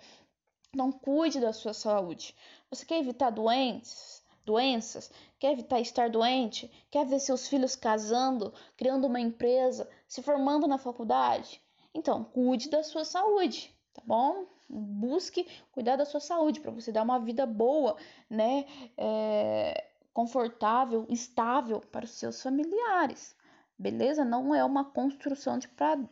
Então, 0.71 0.91
cuide 0.91 1.39
da 1.39 1.51
sua 1.51 1.73
saúde. 1.73 2.35
Você 2.69 2.85
quer 2.85 2.99
evitar 2.99 3.31
doenças? 3.31 4.23
Doenças? 4.45 5.11
Quer 5.39 5.53
evitar 5.53 5.79
estar 5.79 6.09
doente? 6.09 6.71
Quer 6.91 7.05
ver 7.07 7.19
seus 7.19 7.47
filhos 7.47 7.75
casando, 7.75 8.53
criando 8.77 9.07
uma 9.07 9.19
empresa, 9.19 9.89
se 10.07 10.21
formando 10.21 10.67
na 10.67 10.77
faculdade? 10.77 11.59
Então, 11.93 12.23
cuide 12.23 12.69
da 12.69 12.83
sua 12.83 13.03
saúde, 13.03 13.75
tá 13.93 14.03
bom? 14.05 14.45
Busque 14.69 15.47
cuidar 15.71 15.95
da 15.95 16.05
sua 16.05 16.19
saúde 16.19 16.59
para 16.59 16.71
você 16.71 16.91
dar 16.91 17.03
uma 17.03 17.19
vida 17.19 17.45
boa, 17.45 17.97
né? 18.29 18.65
É, 18.97 19.85
confortável, 20.13 21.05
estável 21.09 21.79
para 21.79 22.05
os 22.05 22.11
seus 22.11 22.41
familiares. 22.41 23.35
Beleza? 23.77 24.25
Não 24.25 24.53
é 24.53 24.63
uma 24.63 24.83
construção 24.83 25.57
de 25.57 25.69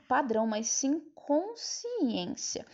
padrão, 0.08 0.48
mas 0.48 0.68
sim 0.68 1.02
consciência. 1.14 2.66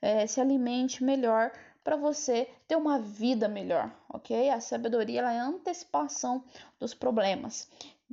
É, 0.00 0.26
se 0.26 0.40
alimente 0.40 1.04
melhor 1.04 1.52
para 1.84 1.96
você 1.96 2.48
ter 2.66 2.76
uma 2.76 2.98
vida 2.98 3.48
melhor, 3.48 3.92
ok? 4.08 4.50
A 4.50 4.60
sabedoria 4.60 5.20
ela 5.20 5.32
é 5.32 5.38
a 5.38 5.46
antecipação 5.46 6.44
dos 6.78 6.94
problemas, 6.94 7.68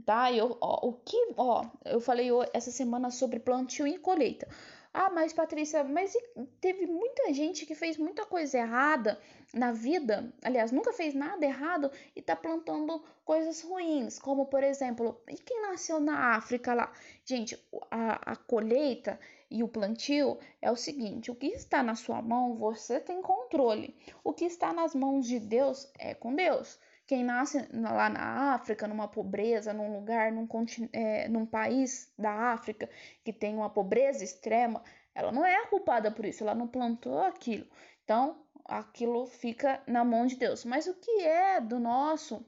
tá? 0.05 0.31
Eu, 0.31 0.57
ó, 0.61 0.88
o 0.88 0.93
que, 0.93 1.33
ó, 1.38 1.65
eu 1.85 1.99
falei 1.99 2.29
essa 2.53 2.71
semana 2.71 3.09
sobre 3.11 3.39
plantio 3.39 3.88
e 3.88 3.97
colheita. 3.97 4.47
Ah, 4.91 5.10
mas 5.12 5.34
Patrícia, 5.34 5.84
mas 5.84 6.17
teve 6.60 6.88
muita 6.88 7.31
gente 7.31 7.65
que 7.65 7.75
fez 7.75 7.96
muita 7.96 8.25
coisa 8.25 8.58
errada 8.58 9.19
na 9.53 9.72
vida, 9.72 10.34
aliás, 10.43 10.72
nunca 10.72 10.91
fez 10.91 11.13
nada 11.13 11.46
errado 11.46 11.91
e 12.15 12.22
tá 12.22 12.36
plantando 12.36 13.03
coisas 13.24 13.62
ruins, 13.62 14.17
como 14.17 14.48
por 14.48 14.63
exemplo, 14.63 15.22
e 15.29 15.36
quem 15.36 15.62
nasceu 15.62 16.00
na 16.00 16.36
África 16.36 16.74
lá? 16.74 16.91
Gente, 17.24 17.58
a, 17.91 18.31
a 18.31 18.36
colheita 18.36 19.19
e 19.51 19.63
o 19.63 19.67
plantio 19.67 20.38
é 20.62 20.72
o 20.72 20.75
seguinte: 20.75 21.31
o 21.31 21.36
que 21.36 21.48
está 21.48 21.81
na 21.84 21.96
sua 21.96 22.22
mão, 22.22 22.55
você 22.55 23.00
tem 23.00 23.22
controle. 23.22 23.96
O 24.24 24.34
que 24.34 24.46
está 24.46 24.72
nas 24.74 24.93
mãos 24.93 25.27
de 25.27 25.39
Deus 25.39 25.91
é 25.98 26.13
com 26.13 26.36
Deus. 26.36 26.79
Quem 27.09 27.23
nasce 27.23 27.67
lá 27.73 28.07
na 28.07 28.53
África, 28.53 28.87
numa 28.87 29.07
pobreza, 29.07 29.73
num 29.73 29.91
lugar, 29.95 30.31
num, 30.31 30.47
é, 30.93 31.27
num 31.27 31.43
país 31.43 32.13
da 32.15 32.53
África 32.53 32.87
que 33.23 33.33
tem 33.33 33.55
uma 33.55 33.67
pobreza 33.67 34.23
extrema, 34.23 34.83
ela 35.15 35.31
não 35.31 35.43
é 35.43 35.65
culpada 35.65 36.11
por 36.11 36.23
isso, 36.23 36.43
ela 36.43 36.53
não 36.53 36.67
plantou 36.67 37.17
aquilo. 37.23 37.65
Então, 38.03 38.45
aquilo 38.63 39.25
fica 39.25 39.81
na 39.87 40.05
mão 40.05 40.27
de 40.27 40.35
Deus. 40.35 40.63
Mas 40.63 40.85
o 40.85 40.93
que 40.93 41.21
é 41.21 41.59
do 41.59 41.79
nosso, 41.79 42.45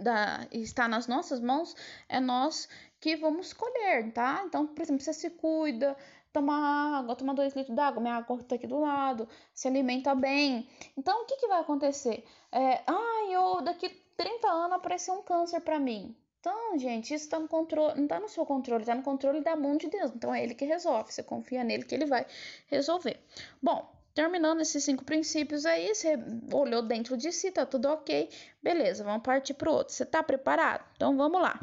da, 0.00 0.46
está 0.52 0.86
nas 0.86 1.06
nossas 1.06 1.40
mãos, 1.40 1.74
é 2.10 2.20
nós 2.20 2.68
que 3.00 3.16
vamos 3.16 3.54
colher, 3.54 4.12
tá? 4.12 4.42
Então, 4.44 4.66
por 4.66 4.82
exemplo, 4.82 5.02
você 5.02 5.14
se 5.14 5.30
cuida, 5.30 5.96
toma 6.32 6.98
água, 6.98 7.14
toma 7.14 7.34
dois 7.34 7.54
litros 7.54 7.76
d'água, 7.76 8.00
minha 8.00 8.16
água 8.16 8.36
está 8.40 8.54
aqui 8.54 8.66
do 8.66 8.80
lado, 8.80 9.28
se 9.52 9.68
alimenta 9.68 10.14
bem. 10.14 10.68
Então, 10.96 11.22
o 11.22 11.26
que, 11.26 11.36
que 11.36 11.46
vai 11.46 11.60
acontecer? 11.60 12.24
É, 12.50 12.82
ah, 12.86 13.28
eu 13.30 13.62
daqui 13.62 13.88
30 14.16 14.48
anos 14.48 14.76
apareceu 14.76 15.14
um 15.14 15.22
câncer 15.22 15.60
para 15.60 15.78
mim. 15.78 16.16
Então, 16.40 16.76
gente, 16.76 17.14
isso 17.14 17.28
tá 17.28 17.38
no 17.38 17.46
controle, 17.46 17.94
não 17.96 18.04
está 18.04 18.18
no 18.18 18.28
seu 18.28 18.44
controle, 18.44 18.82
está 18.82 18.94
no 18.94 19.02
controle 19.02 19.40
da 19.42 19.54
mão 19.54 19.76
de 19.76 19.88
Deus. 19.88 20.10
Então 20.14 20.34
é 20.34 20.42
ele 20.42 20.54
que 20.56 20.64
resolve. 20.64 21.12
Você 21.12 21.22
confia 21.22 21.62
nele 21.62 21.84
que 21.84 21.94
ele 21.94 22.06
vai 22.06 22.26
resolver. 22.66 23.20
Bom, 23.62 23.88
terminando 24.12 24.60
esses 24.60 24.82
cinco 24.82 25.04
princípios 25.04 25.64
aí, 25.64 25.94
você 25.94 26.18
olhou 26.52 26.82
dentro 26.82 27.16
de 27.16 27.30
si, 27.30 27.52
tá 27.52 27.64
tudo 27.64 27.88
ok. 27.88 28.28
Beleza, 28.60 29.04
vamos 29.04 29.22
partir 29.22 29.54
pro 29.54 29.72
outro. 29.72 29.94
Você 29.94 30.04
tá 30.04 30.20
preparado? 30.20 30.84
Então 30.96 31.16
vamos 31.16 31.40
lá. 31.40 31.60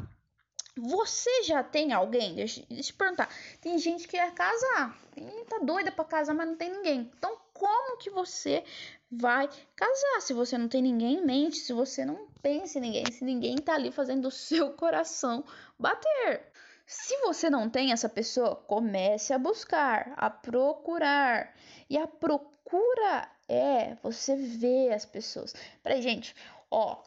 Você 0.76 1.42
já 1.44 1.62
tem 1.62 1.92
alguém? 1.92 2.34
Deixa, 2.34 2.62
deixa 2.68 2.92
eu 2.92 2.96
perguntar. 2.96 3.28
Tem 3.60 3.78
gente 3.78 4.06
que 4.06 4.16
quer 4.16 4.32
casar. 4.32 4.96
E 5.16 5.44
tá 5.44 5.58
doida 5.58 5.90
para 5.90 6.04
casar, 6.04 6.34
mas 6.34 6.46
não 6.46 6.56
tem 6.56 6.70
ninguém. 6.70 7.10
Então, 7.16 7.36
como 7.52 7.98
que 7.98 8.10
você 8.10 8.64
vai 9.10 9.48
casar 9.74 10.20
se 10.20 10.32
você 10.32 10.56
não 10.56 10.68
tem 10.68 10.80
ninguém 10.82 11.18
em 11.18 11.24
mente, 11.24 11.56
se 11.56 11.72
você 11.72 12.04
não 12.04 12.28
pensa 12.40 12.78
em 12.78 12.82
ninguém, 12.82 13.10
se 13.10 13.24
ninguém 13.24 13.56
tá 13.56 13.74
ali 13.74 13.90
fazendo 13.90 14.28
o 14.28 14.30
seu 14.30 14.72
coração 14.74 15.44
bater? 15.78 16.50
Se 16.86 17.16
você 17.18 17.48
não 17.48 17.68
tem 17.68 17.92
essa 17.92 18.08
pessoa, 18.08 18.56
comece 18.56 19.32
a 19.32 19.38
buscar, 19.38 20.12
a 20.16 20.28
procurar. 20.28 21.54
E 21.88 21.96
a 21.96 22.06
procura 22.06 23.28
é 23.48 23.96
você 24.02 24.34
ver 24.34 24.92
as 24.92 25.04
pessoas. 25.04 25.54
Peraí, 25.82 26.02
gente, 26.02 26.34
ó, 26.70 27.02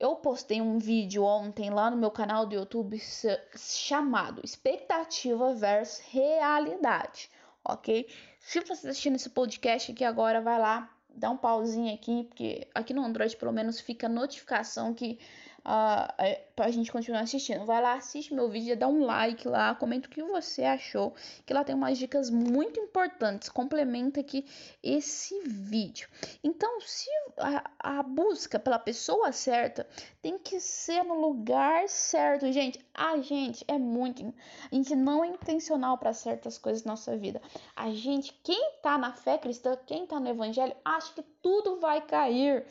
eu 0.00 0.16
postei 0.16 0.62
um 0.62 0.78
vídeo 0.78 1.22
ontem 1.22 1.68
lá 1.68 1.90
no 1.90 1.96
meu 1.96 2.10
canal 2.10 2.46
do 2.46 2.54
YouTube 2.54 2.98
chamado 3.54 4.40
Expectativa 4.42 5.54
versus 5.54 6.02
Realidade, 6.08 7.30
ok? 7.62 8.08
Se 8.40 8.60
você 8.60 8.72
está 8.72 8.88
assistindo 8.88 9.16
esse 9.16 9.28
podcast 9.28 9.92
aqui 9.92 10.02
agora, 10.02 10.40
vai 10.40 10.58
lá, 10.58 10.90
dá 11.14 11.30
um 11.30 11.36
pauzinho 11.36 11.92
aqui, 11.94 12.24
porque 12.24 12.66
aqui 12.74 12.94
no 12.94 13.04
Android 13.04 13.36
pelo 13.36 13.52
menos 13.52 13.78
fica 13.78 14.08
notificação 14.08 14.94
que 14.94 15.18
uh, 15.60 16.40
pra 16.54 16.70
gente 16.70 16.90
continuar 16.90 17.20
assistindo. 17.20 17.64
Vai 17.64 17.80
lá, 17.80 17.94
assiste 17.94 18.34
meu 18.34 18.48
vídeo, 18.48 18.76
dá 18.76 18.88
um 18.88 19.04
like 19.04 19.46
lá, 19.46 19.74
comenta 19.74 20.08
o 20.08 20.10
que 20.10 20.22
você 20.22 20.64
achou, 20.64 21.14
que 21.46 21.54
lá 21.54 21.64
tem 21.64 21.74
umas 21.74 21.98
dicas 21.98 22.30
muito 22.30 22.78
importantes. 22.80 23.48
Complementa 23.48 24.20
aqui 24.20 24.44
esse 24.82 25.40
vídeo. 25.46 26.08
Então, 26.42 26.80
se 26.80 27.08
a, 27.38 27.98
a 27.98 28.02
busca 28.02 28.58
pela 28.58 28.78
pessoa 28.78 29.32
certa 29.32 29.86
tem 30.22 30.38
que 30.38 30.60
ser 30.60 31.02
no 31.02 31.14
lugar 31.14 31.88
certo, 31.88 32.50
gente. 32.52 32.78
A 32.94 33.18
gente 33.18 33.64
é 33.66 33.78
muito, 33.78 34.22
a 34.70 34.74
gente 34.74 34.94
não 34.94 35.24
é 35.24 35.28
intencional 35.28 35.96
para 35.96 36.12
certas 36.12 36.58
coisas 36.58 36.84
na 36.84 36.92
nossa 36.92 37.16
vida. 37.16 37.40
A 37.74 37.90
gente, 37.90 38.32
quem 38.42 38.74
tá 38.82 38.98
na 38.98 39.12
fé 39.12 39.38
cristã, 39.38 39.76
quem 39.86 40.06
tá 40.06 40.20
no 40.20 40.28
evangelho, 40.28 40.74
acha 40.84 41.12
que 41.14 41.22
tudo 41.42 41.80
vai 41.80 42.00
cair 42.00 42.66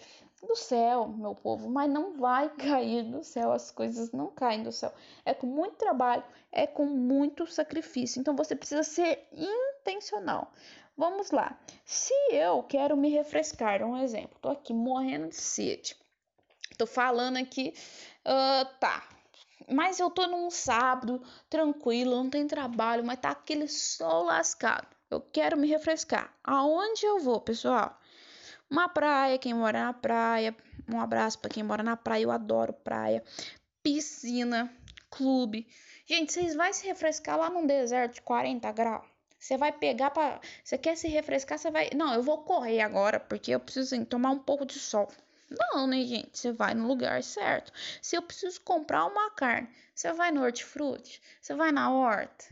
do 0.48 0.56
céu, 0.56 1.08
meu 1.08 1.36
povo, 1.36 1.70
mas 1.70 1.90
não 1.90 2.18
vai 2.18 2.50
cair 2.56 3.04
do 3.04 3.24
céu, 3.24 3.52
as 3.52 3.72
coisas 3.72 4.12
não 4.12 4.28
caem 4.28 4.64
do 4.64 4.72
céu. 4.72 4.94
É 5.26 5.34
com 5.34 5.48
muito 5.48 5.76
trabalho, 5.76 6.24
é 6.52 6.66
com 6.66 6.86
muito 6.86 7.46
sacrifício. 7.48 8.20
Então 8.20 8.36
você 8.36 8.56
precisa 8.56 8.84
ser 8.84 9.28
intencional. 9.32 10.52
Vamos 10.98 11.32
lá. 11.32 11.58
Se 11.86 12.14
eu 12.32 12.64
quero 12.64 12.98
me 12.98 13.10
refrescar, 13.10 13.82
um 13.84 13.98
exemplo, 13.98 14.38
tô 14.42 14.50
aqui 14.50 14.74
morrendo 14.74 15.30
de 15.30 15.36
sede. 15.36 15.96
Tô 16.78 16.86
falando 16.86 17.38
aqui, 17.38 17.74
uh, 18.26 18.66
tá. 18.80 19.08
Mas 19.70 20.00
eu 20.00 20.10
tô 20.10 20.28
num 20.28 20.50
sábado, 20.50 21.22
tranquilo, 21.50 22.16
não 22.16 22.30
tem 22.30 22.48
trabalho, 22.48 23.04
mas 23.04 23.20
tá 23.20 23.32
aquele 23.32 23.68
sol 23.68 24.24
lascado. 24.24 24.88
Eu 25.10 25.20
quero 25.22 25.58
me 25.58 25.68
refrescar. 25.68 26.34
Aonde 26.44 27.06
eu 27.06 27.20
vou, 27.20 27.42
pessoal? 27.42 27.99
Uma 28.70 28.88
praia, 28.88 29.38
quem 29.40 29.54
mora 29.54 29.86
na 29.86 29.94
praia, 29.94 30.56
um 30.88 31.00
abraço 31.00 31.40
para 31.40 31.50
quem 31.50 31.64
mora 31.64 31.82
na 31.82 31.98
praia, 31.98 32.24
eu 32.24 32.32
adoro 32.32 32.72
praia. 32.72 33.24
Piscina, 33.82 34.72
clube. 35.10 35.68
Gente, 36.06 36.32
vocês 36.32 36.56
vão 36.56 36.72
se 36.72 36.86
refrescar 36.86 37.38
lá 37.38 37.50
num 37.50 37.66
deserto 37.66 38.16
de 38.16 38.22
40 38.22 38.72
graus? 38.72 39.08
Você 39.40 39.58
vai 39.58 39.72
pegar 39.72 40.12
para, 40.12 40.40
você 40.64 40.78
quer 40.78 40.96
se 40.98 41.08
refrescar, 41.08 41.58
você 41.58 41.72
vai, 41.72 41.90
não, 41.96 42.14
eu 42.14 42.22
vou 42.22 42.44
correr 42.44 42.82
agora 42.82 43.20
porque 43.20 43.52
eu 43.52 43.60
preciso 43.60 43.96
assim, 43.96 44.06
tomar 44.06 44.32
um 44.32 44.40
pouco 44.40 44.66
de 44.66 44.78
sol. 44.78 45.10
Não, 45.50 45.88
né, 45.88 46.04
gente? 46.04 46.38
Você 46.38 46.52
vai 46.52 46.76
no 46.76 46.88
lugar 46.88 47.24
certo. 47.24 47.72
Se 48.02 48.16
eu 48.16 48.22
preciso 48.22 48.62
comprar 48.62 49.06
uma 49.06 49.32
carne, 49.32 49.68
você 49.96 50.14
vai 50.14 50.32
no 50.32 50.44
hortifruti, 50.44 51.22
você 51.42 51.56
vai 51.56 51.72
na 51.72 51.92
horta. 51.92 52.46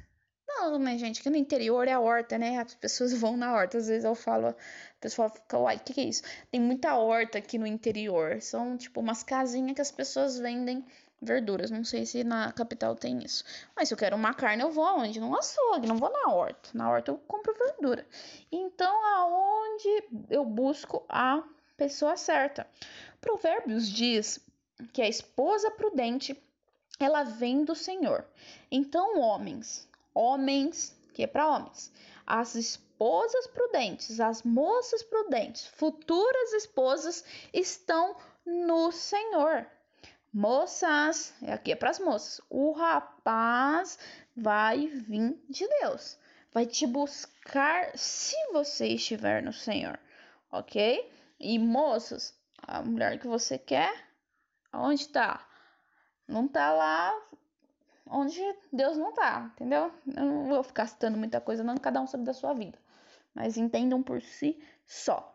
Não, 0.47 0.79
mas 0.79 0.99
gente, 0.99 1.21
que 1.21 1.29
no 1.29 1.35
interior 1.35 1.87
é 1.87 1.91
a 1.91 1.99
horta, 1.99 2.37
né? 2.37 2.57
As 2.57 2.73
pessoas 2.73 3.13
vão 3.19 3.35
na 3.37 3.53
horta. 3.53 3.77
Às 3.77 3.87
vezes 3.87 4.05
eu 4.05 4.15
falo, 4.15 4.55
a 4.97 4.99
pessoa 4.99 5.29
fica, 5.29 5.59
uai, 5.59 5.75
o 5.75 5.79
que, 5.79 5.93
que 5.93 6.01
é 6.01 6.05
isso? 6.05 6.23
Tem 6.49 6.59
muita 6.59 6.95
horta 6.97 7.37
aqui 7.37 7.59
no 7.59 7.67
interior. 7.67 8.41
São 8.41 8.75
tipo 8.75 8.99
umas 8.99 9.21
casinhas 9.21 9.75
que 9.75 9.81
as 9.81 9.91
pessoas 9.91 10.39
vendem 10.39 10.83
verduras. 11.21 11.69
Não 11.69 11.83
sei 11.83 12.03
se 12.03 12.23
na 12.23 12.51
capital 12.51 12.95
tem 12.95 13.23
isso. 13.23 13.43
Mas 13.75 13.87
se 13.87 13.93
eu 13.93 13.97
quero 13.97 14.15
uma 14.15 14.33
carne, 14.33 14.63
eu 14.63 14.71
vou 14.71 14.83
aonde? 14.83 15.19
No 15.19 15.37
açougue, 15.37 15.87
não 15.87 15.97
vou 15.97 16.11
na 16.11 16.33
horta. 16.33 16.69
Na 16.73 16.89
horta 16.89 17.11
eu 17.11 17.17
compro 17.27 17.53
verdura. 17.53 18.07
Então, 18.51 19.05
aonde 19.05 20.03
eu 20.31 20.43
busco 20.43 21.05
a 21.07 21.43
pessoa 21.77 22.17
certa? 22.17 22.65
Provérbios 23.21 23.87
diz 23.87 24.39
que 24.91 25.01
a 25.03 25.07
esposa 25.07 25.69
prudente 25.69 26.35
ela 26.99 27.23
vem 27.23 27.63
do 27.63 27.75
Senhor. 27.75 28.25
Então, 28.71 29.19
homens, 29.19 29.87
homens, 30.11 30.97
que 31.13 31.21
é 31.21 31.27
para 31.27 31.47
homens, 31.47 31.91
as 32.25 32.55
esposas 32.55 32.86
prudentes, 33.47 34.19
as 34.19 34.43
moças 34.43 35.03
prudentes, 35.03 35.67
futuras 35.67 36.53
esposas 36.53 37.23
estão 37.53 38.15
no 38.45 38.91
Senhor. 38.91 39.67
Moças, 40.33 41.33
aqui 41.47 41.71
é 41.71 41.75
para 41.75 41.89
as 41.89 41.99
moças. 41.99 42.41
O 42.49 42.71
rapaz 42.71 43.97
vai 44.35 44.87
vir 44.87 45.39
de 45.49 45.67
Deus, 45.81 46.17
vai 46.51 46.65
te 46.65 46.85
buscar 46.85 47.97
se 47.97 48.35
você 48.51 48.87
estiver 48.87 49.41
no 49.41 49.53
Senhor, 49.53 49.99
ok? 50.51 51.11
E 51.39 51.59
moças, 51.59 52.33
a 52.61 52.81
mulher 52.81 53.19
que 53.19 53.27
você 53.27 53.57
quer, 53.57 53.93
aonde 54.71 55.01
está? 55.01 55.47
Não 56.27 56.47
tá 56.47 56.73
lá 56.73 57.15
onde 58.09 58.41
Deus 58.71 58.97
não 58.97 59.13
tá, 59.13 59.51
entendeu? 59.55 59.91
Eu 60.15 60.25
não 60.25 60.47
vou 60.47 60.63
ficar 60.63 60.87
citando 60.87 61.17
muita 61.17 61.41
coisa, 61.41 61.63
não, 61.63 61.77
cada 61.77 62.01
um 62.01 62.07
sabe 62.07 62.23
da 62.23 62.33
sua 62.33 62.53
vida. 62.53 62.77
Mas 63.37 63.55
entendam 63.55 64.01
por 64.01 64.19
si 64.19 64.59
só. 64.83 65.31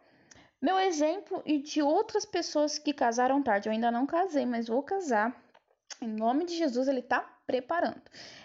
Meu 0.61 0.77
exemplo 0.79 1.41
e 1.47 1.59
de 1.59 1.81
outras 1.81 2.25
pessoas 2.25 2.79
que 2.79 2.93
casaram 2.93 3.41
tarde. 3.41 3.69
Eu 3.69 3.73
ainda 3.73 3.93
não 3.93 4.05
casei, 4.05 4.45
mas 4.45 4.67
vou 4.67 4.83
casar. 4.83 5.41
Em 6.01 6.09
nome 6.09 6.45
de 6.45 6.57
Jesus, 6.57 6.89
ele 6.89 7.01
tá 7.01 7.21
preparando. 7.47 8.03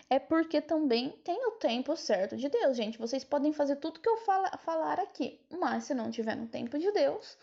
É 0.07 0.19
porque 0.19 0.61
também 0.61 1.09
tem 1.23 1.43
o 1.47 1.53
tempo 1.53 1.95
certo 1.95 2.37
de 2.37 2.47
Deus, 2.49 2.77
gente. 2.77 2.99
Vocês 2.99 3.23
podem 3.23 3.51
fazer 3.51 3.77
tudo 3.77 3.99
que 3.99 4.07
eu 4.07 4.17
fala, 4.17 4.55
falar 4.59 4.99
aqui, 4.99 5.39
mas 5.59 5.85
se 5.85 5.95
não 5.95 6.11
tiver 6.11 6.35
no 6.35 6.47
tempo 6.47 6.77
de 6.77 6.91
Deus, 6.91 7.35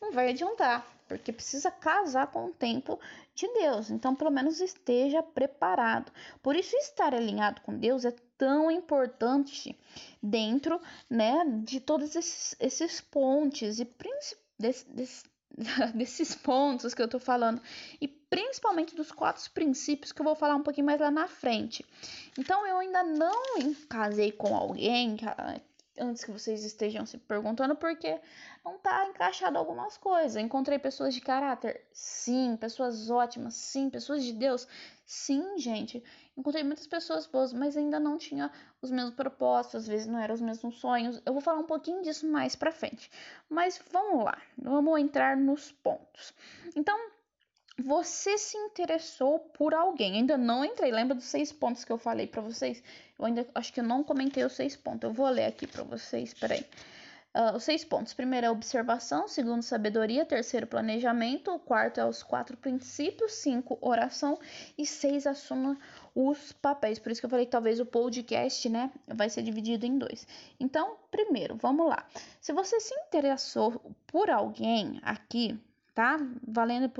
não 0.00 0.10
vai 0.10 0.30
adiantar, 0.30 0.86
porque 1.08 1.32
precisa 1.32 1.70
casar 1.70 2.28
com 2.28 2.46
o 2.46 2.52
tempo 2.52 3.00
de 3.34 3.48
Deus. 3.54 3.90
Então, 3.90 4.14
pelo 4.14 4.30
menos 4.30 4.60
esteja 4.60 5.22
preparado. 5.22 6.12
Por 6.42 6.54
isso, 6.54 6.76
estar 6.76 7.14
alinhado 7.14 7.60
com 7.62 7.76
Deus 7.76 8.04
é 8.04 8.14
tão 8.36 8.70
importante 8.70 9.76
dentro, 10.22 10.80
né, 11.10 11.44
de 11.64 11.80
todos 11.80 12.14
esses, 12.14 12.54
esses 12.60 13.00
pontes 13.00 13.80
e 13.80 13.88
desse, 14.58 14.86
desses 15.94 16.34
pontos 16.34 16.94
que 16.94 17.02
eu 17.02 17.08
tô 17.08 17.18
falando 17.18 17.60
e 18.00 18.06
principalmente 18.06 18.94
dos 18.94 19.10
quatro 19.10 19.50
princípios 19.50 20.12
que 20.12 20.20
eu 20.20 20.24
vou 20.24 20.36
falar 20.36 20.54
um 20.54 20.62
pouquinho 20.62 20.86
mais 20.86 21.00
lá 21.00 21.10
na 21.10 21.26
frente. 21.26 21.84
Então 22.38 22.66
eu 22.66 22.78
ainda 22.78 23.02
não 23.02 23.42
casei 23.88 24.30
com 24.30 24.54
alguém 24.54 25.16
antes 26.00 26.24
que 26.24 26.30
vocês 26.30 26.64
estejam 26.64 27.04
se 27.04 27.18
perguntando 27.18 27.74
porque 27.74 28.20
não 28.64 28.78
tá 28.78 29.06
encaixado 29.06 29.58
algumas 29.58 29.96
coisas. 29.96 30.36
Encontrei 30.36 30.78
pessoas 30.78 31.14
de 31.14 31.20
caráter, 31.20 31.86
sim, 31.92 32.56
pessoas 32.56 33.10
ótimas, 33.10 33.54
sim, 33.54 33.90
pessoas 33.90 34.24
de 34.24 34.32
Deus, 34.32 34.66
sim, 35.04 35.58
gente. 35.58 36.02
Encontrei 36.36 36.62
muitas 36.62 36.86
pessoas 36.86 37.26
boas, 37.26 37.52
mas 37.52 37.76
ainda 37.76 37.98
não 37.98 38.16
tinha 38.16 38.50
os 38.80 38.90
mesmos 38.90 39.14
propósitos, 39.14 39.82
às 39.82 39.86
vezes 39.88 40.06
não 40.06 40.18
eram 40.18 40.34
os 40.34 40.40
mesmos 40.40 40.78
sonhos. 40.78 41.20
Eu 41.26 41.32
vou 41.32 41.42
falar 41.42 41.58
um 41.58 41.66
pouquinho 41.66 42.02
disso 42.02 42.26
mais 42.26 42.54
pra 42.54 42.70
frente. 42.70 43.10
Mas 43.48 43.80
vamos 43.92 44.24
lá, 44.24 44.40
vamos 44.56 45.00
entrar 45.00 45.36
nos 45.36 45.72
pontos. 45.72 46.32
Então, 46.76 46.96
você 47.78 48.36
se 48.36 48.58
interessou 48.58 49.38
por 49.38 49.72
alguém. 49.72 50.14
Ainda 50.14 50.36
não 50.36 50.64
entrei. 50.64 50.90
Lembra 50.90 51.14
dos 51.14 51.26
seis 51.26 51.52
pontos 51.52 51.84
que 51.84 51.92
eu 51.92 51.98
falei 51.98 52.26
para 52.26 52.42
vocês? 52.42 52.82
Eu 53.18 53.24
ainda 53.24 53.46
acho 53.54 53.72
que 53.72 53.80
eu 53.80 53.84
não 53.84 54.04
comentei 54.04 54.44
os 54.44 54.52
seis 54.52 54.76
pontos. 54.76 55.08
Eu 55.08 55.12
vou 55.12 55.28
ler 55.28 55.46
aqui 55.46 55.66
para 55.66 55.82
vocês. 55.82 56.32
Peraí. 56.34 56.64
Uh, 57.34 57.56
os 57.56 57.62
seis 57.62 57.84
pontos. 57.84 58.14
Primeiro 58.14 58.46
é 58.46 58.50
observação, 58.50 59.28
segundo 59.28 59.62
sabedoria, 59.62 60.24
terceiro 60.24 60.66
planejamento, 60.66 61.52
o 61.52 61.58
quarto 61.58 62.00
é 62.00 62.04
os 62.04 62.22
quatro 62.22 62.56
princípios, 62.56 63.32
cinco 63.32 63.78
oração 63.82 64.38
e 64.78 64.86
seis 64.86 65.26
assuma 65.26 65.78
os 66.14 66.52
papéis. 66.52 66.98
Por 66.98 67.12
isso 67.12 67.20
que 67.20 67.26
eu 67.26 67.30
falei 67.30 67.44
que 67.44 67.52
talvez 67.52 67.78
o 67.80 67.86
podcast, 67.86 68.68
né, 68.68 68.90
vai 69.06 69.28
ser 69.28 69.42
dividido 69.42 69.84
em 69.84 69.98
dois. 69.98 70.26
Então, 70.58 70.96
primeiro, 71.10 71.54
vamos 71.54 71.86
lá. 71.86 72.06
Se 72.40 72.52
você 72.52 72.80
se 72.80 72.94
interessou 72.94 73.94
por 74.06 74.30
alguém 74.30 74.98
aqui, 75.02 75.60
tá? 75.94 76.18
Valendo 76.46 76.90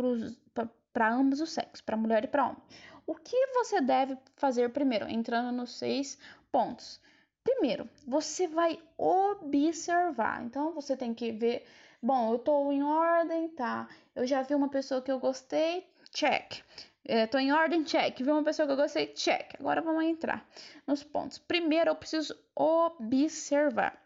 para 0.92 1.10
ambos 1.10 1.40
os 1.40 1.50
sexos, 1.50 1.80
para 1.80 1.96
mulher 1.96 2.24
e 2.24 2.28
para 2.28 2.44
homem. 2.44 2.62
O 3.08 3.14
que 3.14 3.46
você 3.54 3.80
deve 3.80 4.18
fazer 4.36 4.68
primeiro? 4.68 5.08
Entrando 5.08 5.50
nos 5.50 5.78
seis 5.78 6.18
pontos. 6.52 7.00
Primeiro, 7.42 7.88
você 8.06 8.46
vai 8.46 8.78
observar. 8.98 10.44
Então, 10.44 10.74
você 10.74 10.94
tem 10.94 11.14
que 11.14 11.32
ver. 11.32 11.64
Bom, 12.02 12.34
eu 12.34 12.38
tô 12.38 12.70
em 12.70 12.82
ordem, 12.82 13.48
tá? 13.48 13.88
Eu 14.14 14.26
já 14.26 14.42
vi 14.42 14.54
uma 14.54 14.68
pessoa 14.68 15.00
que 15.00 15.10
eu 15.10 15.18
gostei, 15.18 15.90
check. 16.10 16.62
É, 17.02 17.26
tô 17.26 17.38
em 17.38 17.50
ordem, 17.50 17.82
check. 17.82 18.18
Vi 18.18 18.30
uma 18.30 18.44
pessoa 18.44 18.66
que 18.66 18.72
eu 18.72 18.76
gostei, 18.76 19.06
check. 19.06 19.54
Agora 19.58 19.80
vamos 19.80 20.04
entrar 20.04 20.46
nos 20.86 21.02
pontos. 21.02 21.38
Primeiro, 21.38 21.88
eu 21.88 21.96
preciso 21.96 22.36
observar. 22.54 23.98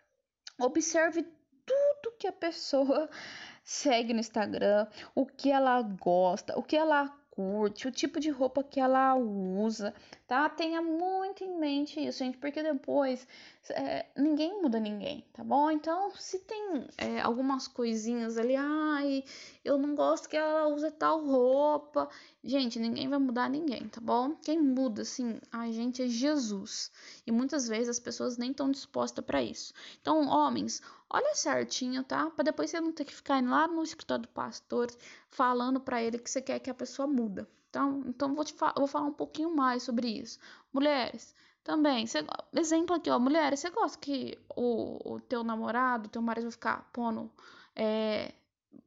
Observe 0.60 1.26
tudo 1.66 2.16
que 2.20 2.28
a 2.28 2.32
pessoa 2.32 3.10
segue 3.64 4.14
no 4.14 4.20
Instagram, 4.20 4.86
o 5.12 5.26
que 5.26 5.50
ela 5.50 5.82
gosta, 5.82 6.56
o 6.56 6.62
que 6.62 6.76
ela 6.76 7.12
curte, 7.35 7.88
o 7.88 7.90
tipo 7.90 8.21
de 8.21 8.31
roupa 8.31 8.62
que 8.62 8.79
ela 8.79 9.14
usa, 9.14 9.95
tá? 10.27 10.49
Tenha 10.51 10.83
muito 10.83 11.42
em 11.42 11.59
mente 11.59 11.99
isso, 11.99 12.18
gente, 12.18 12.37
porque 12.37 12.62
depois 12.62 13.27
é, 13.71 14.05
ninguém 14.16 14.61
muda 14.61 14.79
ninguém, 14.79 15.25
tá 15.33 15.42
bom? 15.42 15.71
Então, 15.71 16.11
se 16.11 16.38
tem 16.40 16.87
é, 16.99 17.21
algumas 17.21 17.66
coisinhas 17.66 18.37
ali, 18.37 18.55
ai, 18.55 19.25
eu 19.64 19.79
não 19.79 19.94
gosto 19.94 20.29
que 20.29 20.37
ela 20.37 20.66
use 20.68 20.90
tal 20.92 21.25
roupa, 21.25 22.09
gente, 22.42 22.79
ninguém 22.79 23.09
vai 23.09 23.18
mudar 23.18 23.48
ninguém, 23.48 23.88
tá 23.88 24.01
bom? 24.01 24.35
Quem 24.37 24.61
muda, 24.61 25.03
assim, 25.03 25.40
a 25.51 25.70
gente 25.70 26.03
é 26.03 26.09
Jesus. 26.09 26.90
E 27.27 27.31
muitas 27.31 27.68
vezes 27.68 27.88
as 27.88 28.01
pessoas 28.01 28.37
nem 28.37 28.51
estão 28.51 28.70
dispostas 28.70 29.25
para 29.25 29.42
isso. 29.42 29.72
Então, 30.01 30.27
homens, 30.27 30.83
olha 31.09 31.35
certinho, 31.35 32.03
tá? 32.03 32.29
Para 32.31 32.44
depois 32.44 32.70
você 32.70 32.81
não 32.81 32.92
ter 32.92 33.05
que 33.05 33.14
ficar 33.14 33.42
lá 33.42 33.68
no 33.68 33.83
escritório 33.83 34.22
do 34.22 34.29
pastor 34.29 34.88
falando 35.29 35.81
para 35.81 36.03
ele 36.03 36.18
que 36.18 36.31
você 36.31 36.42
quer 36.42 36.59
que 36.59 36.70
a 36.70 36.75
pessoa 36.75 37.07
muda. 37.07 37.48
Então, 37.70 38.03
então 38.07 38.35
vou 38.35 38.44
te 38.44 38.53
fa 38.53 38.75
vou 38.77 38.87
falar 38.87 39.07
um 39.07 39.12
pouquinho 39.12 39.55
mais 39.55 39.83
sobre 39.83 40.09
isso. 40.09 40.38
Mulheres, 40.72 41.35
também, 41.64 42.05
exemplo 42.53 42.96
aqui, 42.96 43.09
ó, 43.09 43.18
mulheres, 43.18 43.61
você 43.61 43.70
gosta 43.70 43.98
que 43.98 44.37
o, 44.57 45.14
o 45.14 45.20
teu 45.20 45.44
namorado, 45.44 46.09
teu 46.09 46.20
marido 46.20 46.44
vai 46.44 46.53
ficar 46.53 46.90
pondo 46.92 47.31
é, 47.77 48.35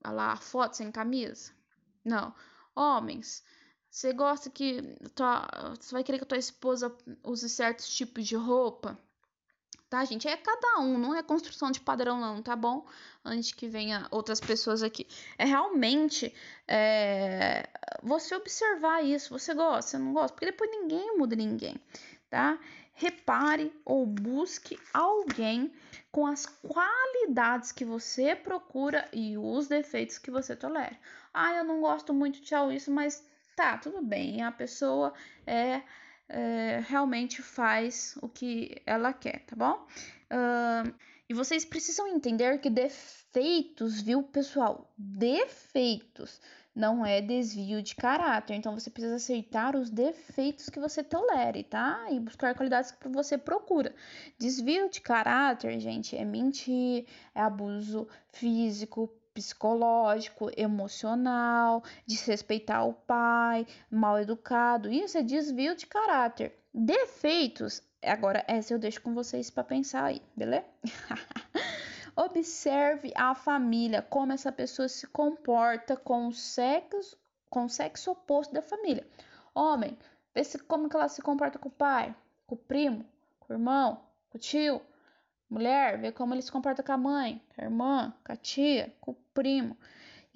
lá 0.06 0.36
foto 0.38 0.76
sem 0.78 0.92
camisa? 0.92 1.52
Não. 2.04 2.34
Homens, 2.76 3.44
você 3.90 4.14
gosta 4.14 4.50
que 4.50 4.82
tua, 5.16 5.48
você 5.80 5.92
vai 5.94 6.04
querer 6.04 6.18
que 6.18 6.24
a 6.26 6.28
tua 6.28 6.38
esposa 6.38 6.96
use 7.24 7.50
certos 7.50 7.88
tipos 7.96 8.28
de 8.28 8.36
roupa? 8.36 8.98
tá, 9.96 10.04
gente? 10.04 10.28
É 10.28 10.36
cada 10.36 10.80
um, 10.80 10.98
não 10.98 11.16
é 11.16 11.24
construção 11.24 11.72
de 11.72 11.80
padrão, 11.80 12.20
não, 12.20 12.42
tá 12.42 12.56
bom? 12.56 12.86
Antes 13.24 13.54
que 13.54 13.68
venha 13.68 14.08
outras 14.12 14.42
pessoas 14.42 14.84
aqui. 14.84 15.08
É 15.38 15.46
realmente 15.46 16.34
é, 16.68 17.68
você 18.04 18.36
observar 18.36 19.04
isso. 19.04 19.30
Você 19.38 19.54
gosta, 19.54 19.92
você 19.92 19.98
não 19.98 20.14
gosta? 20.14 20.34
Porque 20.34 20.48
depois 20.48 20.70
ninguém 20.70 21.18
muda 21.18 21.36
ninguém, 21.36 21.76
tá? 22.30 22.60
Repare 22.96 23.72
ou 23.86 24.06
busque 24.06 24.80
alguém 24.94 25.72
com 26.12 26.26
as 26.26 26.46
qualidades 26.46 27.72
que 27.72 27.86
você 27.86 28.36
procura 28.36 29.08
e 29.14 29.38
os 29.38 29.68
defeitos 29.68 30.18
que 30.18 30.32
você 30.32 30.56
tolera. 30.56 30.98
Ah, 31.34 31.54
eu 31.56 31.64
não 31.64 31.82
gosto 31.82 32.14
muito 32.14 32.42
de 32.42 32.56
isso, 32.74 32.92
mas 32.92 33.24
tá, 33.56 33.78
tudo 33.78 34.02
bem. 34.02 34.42
A 34.42 34.52
pessoa 34.52 35.14
é 35.46 35.82
é, 36.28 36.84
realmente 36.88 37.42
faz 37.42 38.18
o 38.22 38.28
que 38.28 38.82
ela 38.86 39.14
quer, 39.14 39.46
tá 39.46 39.56
bom? 39.56 39.86
Uh, 40.32 40.94
e 41.30 41.34
vocês 41.34 41.66
precisam 41.66 42.08
entender 42.08 42.60
que 42.60 42.70
defeitos, 42.70 44.02
viu, 44.02 44.24
pessoal? 44.24 44.92
Defeitos 44.98 46.42
não 46.76 47.06
é 47.06 47.22
desvio 47.22 47.82
de 47.82 47.96
caráter. 47.96 48.56
Então 48.56 48.78
você 48.78 48.90
precisa 48.90 49.16
aceitar 49.16 49.76
os 49.76 49.90
defeitos 49.90 50.70
que 50.70 50.80
você 50.80 51.04
tolere, 51.04 51.64
tá? 51.64 52.08
E 52.12 52.20
buscar 52.20 52.54
qualidades 52.54 52.92
que 52.92 53.08
você 53.08 53.38
procura. 53.38 53.96
Desvio 54.38 54.90
de 54.90 55.00
caráter, 55.02 55.80
gente, 55.80 56.16
é 56.16 56.26
mentir, 56.26 57.06
é 57.34 57.42
abuso 57.42 58.08
físico, 58.32 59.10
psicológico, 59.34 60.52
emocional, 60.58 61.84
desrespeitar 62.06 62.88
o 62.88 62.94
pai, 62.94 63.66
mal 63.90 64.20
educado. 64.20 64.92
Isso 64.92 65.18
é 65.18 65.24
desvio 65.24 65.76
de 65.76 65.88
caráter. 65.88 66.54
Defeitos 66.74 67.82
Agora, 68.06 68.46
essa 68.48 68.72
eu 68.72 68.78
deixo 68.78 69.02
com 69.02 69.16
vocês 69.16 69.50
para 69.50 69.64
pensar 69.64 70.06
aí, 70.06 70.22
beleza? 70.36 70.66
Observe 72.16 73.12
a 73.14 73.36
família, 73.36 74.02
como 74.02 74.32
essa 74.32 74.52
pessoa 74.52 74.88
se 74.88 75.06
comporta 75.08 75.98
com 75.98 76.28
o 76.28 76.34
sexo, 76.34 77.18
com 77.50 77.66
o 77.66 77.70
sexo 77.70 78.12
oposto 78.12 78.54
da 78.54 78.62
família. 78.62 79.06
Homem, 79.54 79.98
vê 80.34 80.44
se 80.44 80.58
como 80.60 80.88
que 80.88 80.96
ela 80.96 81.10
se 81.10 81.22
comporta 81.22 81.60
com 81.60 81.68
o 81.68 81.72
pai, 81.72 82.16
com 82.48 82.56
o 82.56 82.58
primo, 82.58 83.06
com 83.40 83.52
o 83.52 83.56
irmão, 83.56 84.02
com 84.30 84.38
o 84.38 84.42
tio. 84.42 84.82
Mulher, 85.50 86.00
vê 86.00 86.12
como 86.12 86.34
ele 86.34 86.42
se 86.42 86.52
comporta 86.52 86.82
com 86.82 86.94
a 86.94 86.98
mãe, 86.98 87.42
com 87.54 87.62
a 87.62 87.66
irmã, 87.66 88.14
com 88.26 88.32
a 88.32 88.36
tia, 88.38 88.96
com 89.02 89.12
o 89.12 89.16
primo. 89.34 89.78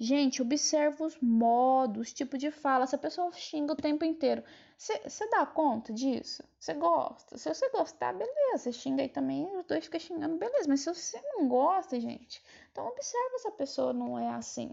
Gente, 0.02 0.40
observa 0.40 1.04
os 1.04 1.18
modos, 1.20 2.10
tipo 2.10 2.38
de 2.38 2.50
fala. 2.50 2.86
Se 2.86 2.94
a 2.94 2.98
pessoa 2.98 3.30
xinga 3.32 3.74
o 3.74 3.76
tempo 3.76 4.02
inteiro, 4.02 4.42
você 4.78 5.28
dá 5.28 5.44
conta 5.44 5.92
disso? 5.92 6.42
Você 6.58 6.72
gosta? 6.72 7.36
Se 7.36 7.52
você 7.52 7.68
gostar, 7.68 8.14
beleza. 8.14 8.56
Você 8.56 8.72
xinga 8.72 9.02
aí 9.02 9.10
também, 9.10 9.44
os 9.58 9.66
dois 9.66 9.84
ficam 9.84 10.00
xingando, 10.00 10.38
beleza. 10.38 10.66
Mas 10.66 10.80
se 10.80 10.94
você 10.94 11.20
não 11.20 11.46
gosta, 11.46 12.00
gente, 12.00 12.42
então 12.72 12.86
observa 12.86 13.38
se 13.40 13.48
a 13.48 13.52
pessoa 13.52 13.92
não 13.92 14.18
é 14.18 14.30
assim. 14.30 14.72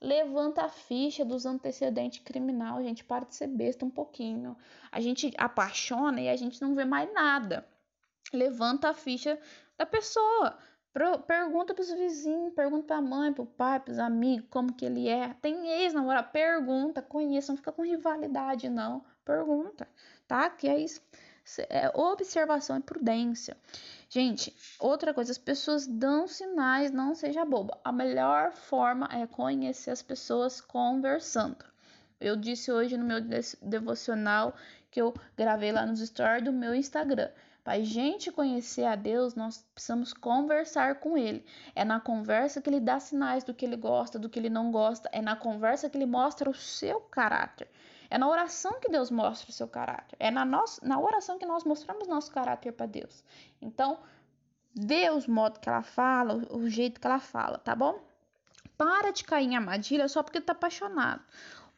Levanta 0.00 0.62
a 0.62 0.68
ficha 0.68 1.24
dos 1.24 1.46
antecedentes 1.46 2.18
criminal, 2.24 2.82
gente. 2.82 3.04
Para 3.04 3.24
de 3.24 3.36
ser 3.36 3.46
besta 3.46 3.84
um 3.84 3.90
pouquinho. 3.90 4.56
A 4.90 4.98
gente 4.98 5.32
apaixona 5.38 6.20
e 6.20 6.28
a 6.28 6.34
gente 6.34 6.60
não 6.60 6.74
vê 6.74 6.84
mais 6.84 7.12
nada. 7.12 7.64
Levanta 8.32 8.88
a 8.88 8.94
ficha 8.94 9.38
da 9.78 9.86
pessoa. 9.86 10.58
Pergunta 11.26 11.74
pros 11.74 11.90
vizinhos, 11.92 12.54
pergunta 12.54 12.86
pra 12.86 13.02
mãe, 13.02 13.30
pro 13.30 13.44
pai, 13.44 13.78
pros 13.78 13.98
amigos, 13.98 14.46
como 14.48 14.72
que 14.72 14.86
ele 14.86 15.08
é. 15.08 15.34
Tem 15.42 15.68
ex-namorado, 15.82 16.30
pergunta, 16.32 17.02
conheça, 17.02 17.52
não 17.52 17.58
fica 17.58 17.70
com 17.70 17.82
rivalidade, 17.82 18.70
não. 18.70 19.04
Pergunta, 19.22 19.86
tá? 20.26 20.48
Que 20.48 20.66
é 20.68 20.78
isso. 20.78 21.02
É 21.68 21.90
observação 21.94 22.78
e 22.78 22.80
prudência. 22.80 23.56
Gente, 24.08 24.56
outra 24.80 25.12
coisa, 25.12 25.32
as 25.32 25.38
pessoas 25.38 25.86
dão 25.86 26.26
sinais, 26.26 26.90
não 26.90 27.14
seja 27.14 27.44
boba. 27.44 27.78
A 27.84 27.92
melhor 27.92 28.52
forma 28.52 29.06
é 29.12 29.26
conhecer 29.26 29.90
as 29.90 30.00
pessoas 30.00 30.62
conversando. 30.62 31.62
Eu 32.18 32.36
disse 32.36 32.72
hoje 32.72 32.96
no 32.96 33.04
meu 33.04 33.20
devocional 33.60 34.54
que 34.90 35.00
eu 35.00 35.12
gravei 35.36 35.72
lá 35.72 35.84
nos 35.84 36.00
stories 36.00 36.42
do 36.42 36.54
meu 36.54 36.74
Instagram. 36.74 37.28
Para 37.66 37.78
a 37.78 37.80
gente 37.80 38.30
conhecer 38.30 38.84
a 38.84 38.94
Deus, 38.94 39.34
nós 39.34 39.66
precisamos 39.74 40.12
conversar 40.12 41.00
com 41.00 41.18
Ele. 41.18 41.44
É 41.74 41.84
na 41.84 41.98
conversa 41.98 42.62
que 42.62 42.70
Ele 42.70 42.78
dá 42.78 43.00
sinais 43.00 43.42
do 43.42 43.52
que 43.52 43.66
Ele 43.66 43.74
gosta, 43.74 44.20
do 44.20 44.28
que 44.28 44.38
Ele 44.38 44.48
não 44.48 44.70
gosta. 44.70 45.08
É 45.12 45.20
na 45.20 45.34
conversa 45.34 45.90
que 45.90 45.98
Ele 45.98 46.06
mostra 46.06 46.48
o 46.48 46.54
seu 46.54 47.00
caráter. 47.00 47.68
É 48.08 48.16
na 48.16 48.28
oração 48.28 48.78
que 48.78 48.88
Deus 48.88 49.10
mostra 49.10 49.50
o 49.50 49.52
seu 49.52 49.66
caráter. 49.66 50.14
É 50.20 50.30
na, 50.30 50.44
nossa, 50.44 50.80
na 50.86 51.00
oração 51.00 51.40
que 51.40 51.44
nós 51.44 51.64
mostramos 51.64 52.06
nosso 52.06 52.30
caráter 52.30 52.70
para 52.70 52.86
Deus. 52.86 53.24
Então, 53.60 53.98
Deus, 54.72 55.26
o 55.26 55.32
modo 55.32 55.58
que 55.58 55.68
ela 55.68 55.82
fala, 55.82 56.46
o 56.52 56.68
jeito 56.68 57.00
que 57.00 57.06
ela 57.08 57.18
fala, 57.18 57.58
tá 57.58 57.74
bom? 57.74 57.98
Para 58.78 59.10
de 59.10 59.24
cair 59.24 59.46
em 59.46 59.56
armadilha 59.56 60.06
só 60.06 60.22
porque 60.22 60.40
tá 60.40 60.52
apaixonado. 60.52 61.24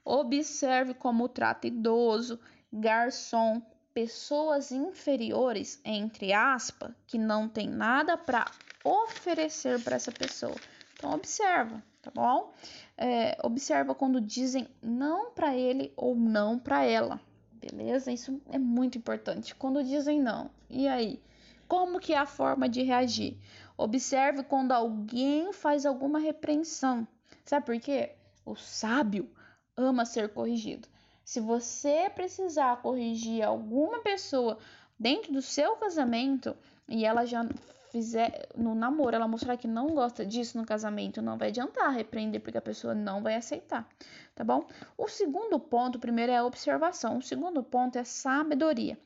Observe 0.05 0.93
como 0.93 1.31
trata 1.31 1.67
idoso, 1.67 2.39
garçom, 2.71 3.63
pessoas 3.99 4.71
inferiores, 4.71 5.81
entre 5.85 6.33
aspas, 6.33 6.93
que 7.05 7.19
não 7.19 7.49
tem 7.49 7.69
nada 7.69 8.17
para 8.17 8.49
oferecer 8.85 9.83
para 9.83 9.97
essa 9.97 10.13
pessoa. 10.13 10.55
Então 10.95 11.11
observa, 11.11 11.83
tá 12.01 12.09
bom? 12.15 12.55
É, 12.97 13.37
observa 13.43 13.97
quando 13.97 14.21
dizem 14.21 14.69
não 14.81 15.33
para 15.33 15.57
ele 15.57 15.93
ou 15.97 16.15
não 16.15 16.61
para 16.61 16.85
ela, 16.85 17.21
beleza? 17.55 18.13
Isso 18.13 18.41
é 18.53 18.57
muito 18.59 18.97
importante. 18.97 19.53
Quando 19.53 19.83
dizem 19.83 20.23
não, 20.23 20.49
e 20.71 20.87
aí? 20.87 21.21
Como 21.67 21.99
que 21.99 22.15
é 22.15 22.19
a 22.19 22.25
forma 22.25 22.69
de 22.69 22.85
reagir? 22.85 23.37
Observe 23.77 24.45
quando 24.45 24.71
alguém 24.71 25.53
faz 25.53 25.85
alguma 25.85 26.21
repreensão. 26.21 27.05
Sabe 27.45 27.67
por 27.67 27.81
quê? 27.81 28.13
O 28.47 28.55
sábio 28.55 29.29
ama 29.77 30.05
ser 30.05 30.29
corrigido. 30.29 30.87
Se 31.29 31.41
você 31.41 32.09
precisar 32.09 32.81
corrigir 32.81 33.43
alguma 33.43 34.01
pessoa 34.01 34.57
dentro 34.99 35.31
do 35.31 35.43
seu 35.43 35.77
casamento 35.77 36.57
e 36.89 37.05
ela 37.05 37.27
já 37.27 37.47
fizer 37.93 38.49
no 38.57 38.75
namoro, 38.75 39.15
ela 39.15 39.29
mostrar 39.29 39.59
que 39.59 39.69
não 39.69 39.89
gosta 39.89 40.25
disso 40.25 40.57
no 40.57 40.65
casamento, 40.65 41.21
não 41.21 41.37
vai 41.37 41.49
adiantar 41.49 41.93
repreender 41.93 42.41
porque 42.41 42.57
a 42.57 42.63
pessoa 42.63 42.95
não 42.95 43.23
vai 43.23 43.35
aceitar, 43.35 43.87
tá 44.35 44.43
bom? 44.43 44.67
O 44.97 45.07
segundo 45.07 45.61
ponto, 45.61 45.97
o 45.97 46.01
primeiro 46.01 46.33
é 46.33 46.39
a 46.39 46.47
observação, 46.47 47.19
o 47.19 47.23
segundo 47.23 47.63
ponto 47.63 47.99
é 47.99 48.05
sabedoria. 48.05 48.99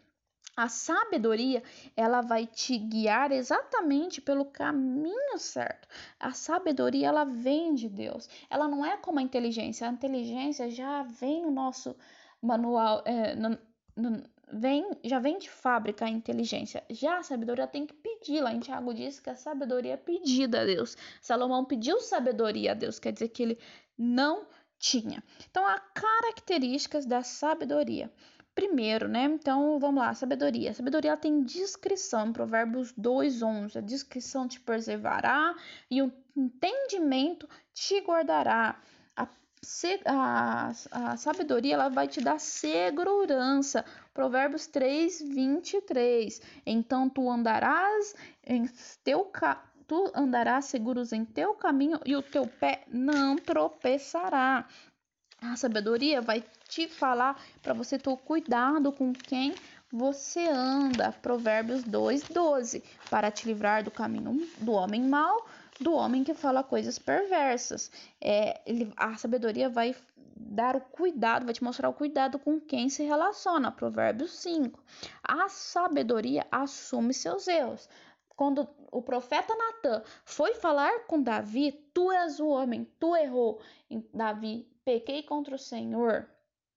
A 0.55 0.69
sabedoria, 0.69 1.63
ela 1.97 2.21
vai 2.21 2.47
te 2.47 2.77
guiar 2.77 3.33
exatamente 3.33 4.21
pelo 4.21 4.45
caminho 4.45 5.39
certo. 5.39 5.89
A 6.21 6.33
sabedoria, 6.33 7.09
ela 7.09 7.25
vem 7.25 7.75
de 7.75 7.89
Deus. 7.89 8.29
Ela 8.51 8.69
não 8.69 8.85
é 8.85 8.97
como 8.99 9.19
a 9.19 9.23
inteligência. 9.23 9.89
A 9.89 9.93
inteligência 9.93 10.71
já 10.71 11.03
vem 11.05 11.43
no 11.43 11.51
nosso 11.51 11.97
manual, 12.41 13.03
é, 13.07 13.35
no, 13.35 13.59
no, 13.97 14.23
vem, 14.53 14.91
já 15.03 15.19
vem 15.19 15.39
de 15.39 15.49
fábrica 15.49 16.05
a 16.05 16.11
inteligência. 16.11 16.85
Já 16.91 17.19
a 17.19 17.23
sabedoria 17.23 17.67
tem 17.67 17.87
que 17.87 17.95
pedir. 17.95 18.43
Lá 18.43 18.53
em 18.53 18.61
Tiago 18.61 18.93
diz 18.93 19.19
que 19.19 19.31
a 19.31 19.35
sabedoria 19.35 19.95
é 19.95 19.97
pedida 19.97 20.61
a 20.61 20.65
Deus. 20.67 20.97
Salomão 21.21 21.65
pediu 21.65 21.99
sabedoria 22.01 22.73
a 22.73 22.75
Deus, 22.75 22.99
quer 22.99 23.13
dizer 23.13 23.29
que 23.29 23.43
ele 23.43 23.59
não 23.97 24.47
tinha. 24.79 25.23
Então, 25.51 25.65
há 25.67 25.79
características 25.79 27.07
da 27.07 27.23
sabedoria. 27.23 28.13
Primeiro, 28.55 29.09
né? 29.09 29.25
Então, 29.25 29.79
vamos 29.79 30.03
lá, 30.03 30.13
sabedoria. 30.13 30.71
A 30.71 30.75
sabedoria 30.75 31.17
tem 31.17 31.43
descrição, 31.43 32.33
Provérbios 32.33 32.93
2:11. 32.93 33.79
A 33.79 33.81
descrição 33.81 34.47
te 34.47 34.61
preservará 34.61 35.55
e 35.91 36.03
o 36.03 36.13
entendimento 36.37 37.49
te 37.73 37.99
guardará. 38.01 38.79
A, 39.17 39.27
a, 40.05 40.73
a 40.93 41.17
sabedoria 41.17 41.75
ela 41.75 41.89
vai 41.89 42.07
te 42.07 42.21
dar 42.21 42.39
segurança. 42.39 43.87
Provérbios 44.13 44.69
3:23. 44.69 46.43
Então 46.67 47.09
tu 47.09 47.31
andarás 47.31 48.15
em 48.45 48.69
teu 49.03 49.31
tu 49.87 50.11
andarás 50.15 50.67
seguros 50.67 51.13
em 51.13 51.25
teu 51.25 51.55
caminho 51.55 52.01
e 52.05 52.17
o 52.17 52.23
teu 52.23 52.47
pé 52.47 52.85
não 52.89 53.37
tropeçará. 53.37 54.67
A 55.43 55.57
sabedoria 55.57 56.21
vai 56.21 56.45
te 56.69 56.87
falar 56.87 57.37
para 57.61 57.75
você 57.75 57.99
ter 57.99 58.17
cuidado 58.19 58.93
com 58.93 59.13
quem 59.13 59.55
você 59.91 60.49
anda. 60.49 61.11
Provérbios 61.11 61.83
2:12, 61.83 62.83
para 63.11 63.29
te 63.29 63.47
livrar 63.47 63.83
do 63.83 63.91
caminho 63.91 64.49
do 64.59 64.73
homem 64.73 65.03
mau, 65.03 65.45
do 65.81 65.93
homem 65.95 66.23
que 66.23 66.33
fala 66.33 66.63
coisas 66.63 66.97
perversas. 66.97 67.91
É, 68.21 68.61
ele, 68.65 68.93
a 68.97 69.17
sabedoria 69.17 69.69
vai 69.69 69.97
dar 70.37 70.77
o 70.77 70.81
cuidado, 70.81 71.45
vai 71.45 71.55
te 71.55 71.65
mostrar 71.65 71.89
o 71.89 71.93
cuidado 71.93 72.39
com 72.39 72.61
quem 72.61 72.89
se 72.89 73.03
relaciona. 73.03 73.73
Provérbios 73.73 74.33
5. 74.39 74.79
A 75.25 75.49
sabedoria 75.49 76.47
assume 76.53 77.13
seus 77.13 77.49
erros. 77.49 77.89
Quando 78.37 78.69
o 78.91 79.03
profeta 79.03 79.55
Natan 79.55 80.03
foi 80.25 80.55
falar 80.55 81.07
com 81.07 81.23
Davi, 81.23 81.73
tu 81.93 82.11
és 82.11 82.41
o 82.41 82.49
homem, 82.49 82.87
tu 82.99 83.15
errou. 83.17 83.61
Davi 84.13 84.67
pequei 84.85 85.23
contra 85.23 85.55
o 85.55 85.59
Senhor, 85.59 86.29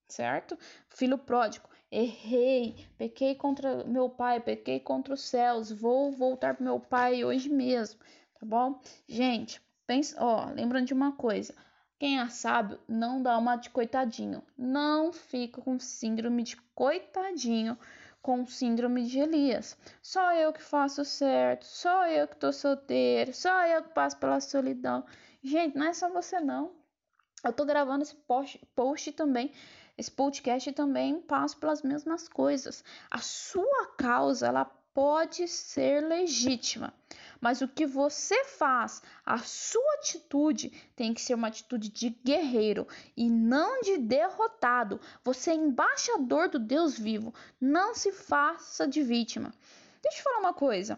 certo? 0.07 0.57
Filho 0.89 1.17
pródigo, 1.17 1.67
errei, 1.91 2.75
pequei 2.97 3.35
contra 3.35 3.83
meu 3.83 4.09
pai, 4.09 4.39
pequei 4.39 4.79
contra 4.79 5.13
os 5.13 5.21
céus, 5.21 5.71
vou 5.71 6.11
voltar 6.11 6.55
para 6.55 6.63
meu 6.63 6.79
pai 6.79 7.23
hoje 7.23 7.49
mesmo, 7.49 7.99
tá 8.39 8.45
bom? 8.45 8.79
Gente, 9.07 9.61
pensa, 9.87 10.15
ó, 10.23 10.49
lembrando 10.51 10.87
de 10.87 10.93
uma 10.93 11.13
coisa. 11.13 11.55
Quem 11.97 12.19
é 12.19 12.27
sábio 12.27 12.77
não 12.87 13.21
dá 13.21 13.37
uma 13.37 13.55
de 13.55 13.69
coitadinho. 13.69 14.43
Não 14.57 15.13
fica 15.13 15.61
com 15.61 15.79
síndrome 15.79 16.43
de 16.43 16.57
coitadinho, 16.75 17.77
com 18.25 18.43
síndrome 18.43 19.05
de 19.05 19.19
Elias. 19.19 19.77
Só 20.01 20.33
eu 20.33 20.51
que 20.51 20.63
faço 20.63 21.05
certo, 21.05 21.63
só 21.63 22.07
eu 22.07 22.27
que 22.27 22.35
tô 22.35 22.51
solteiro, 22.51 23.31
só 23.31 23.67
eu 23.67 23.83
que 23.83 23.89
passo 23.89 24.17
pela 24.17 24.39
solidão. 24.39 25.05
Gente, 25.43 25.77
não 25.77 25.85
é 25.85 25.93
só 25.93 26.09
você 26.09 26.39
não. 26.39 26.71
Eu 27.43 27.53
tô 27.53 27.63
gravando 27.63 28.01
esse 28.01 28.15
post, 28.15 28.59
post 28.75 29.11
também, 29.11 29.53
esse 29.95 30.09
podcast 30.09 30.71
também 30.71 31.21
passo 31.21 31.55
pelas 31.59 31.83
mesmas 31.83 32.27
coisas. 32.27 32.83
A 33.11 33.19
sua 33.19 33.93
causa, 33.95 34.47
ela 34.47 34.65
pode 34.95 35.45
ser 35.49 36.01
legítima, 36.01 36.93
mas 37.41 37.60
o 37.60 37.67
que 37.67 37.86
você 37.86 38.45
faz, 38.45 39.03
a 39.25 39.38
sua 39.39 39.95
atitude 39.95 40.69
tem 40.95 41.13
que 41.13 41.21
ser 41.21 41.34
uma 41.34 41.49
atitude 41.49 41.89
de 41.89 42.10
guerreiro 42.10 42.88
e 43.15 43.29
não 43.29 43.81
de 43.81 43.97
derrotado. 43.97 45.01
Você 45.21 45.51
é 45.51 45.53
embaixador 45.53 46.47
do 46.47 46.58
Deus 46.58 46.97
vivo, 46.97 47.34
não 47.60 47.93
se 47.93 48.13
faça 48.13 48.88
de 48.88 49.03
vítima. 49.03 49.53
Deixa 50.01 50.19
eu 50.19 50.23
falar 50.23 50.39
uma 50.39 50.53
coisa. 50.53 50.97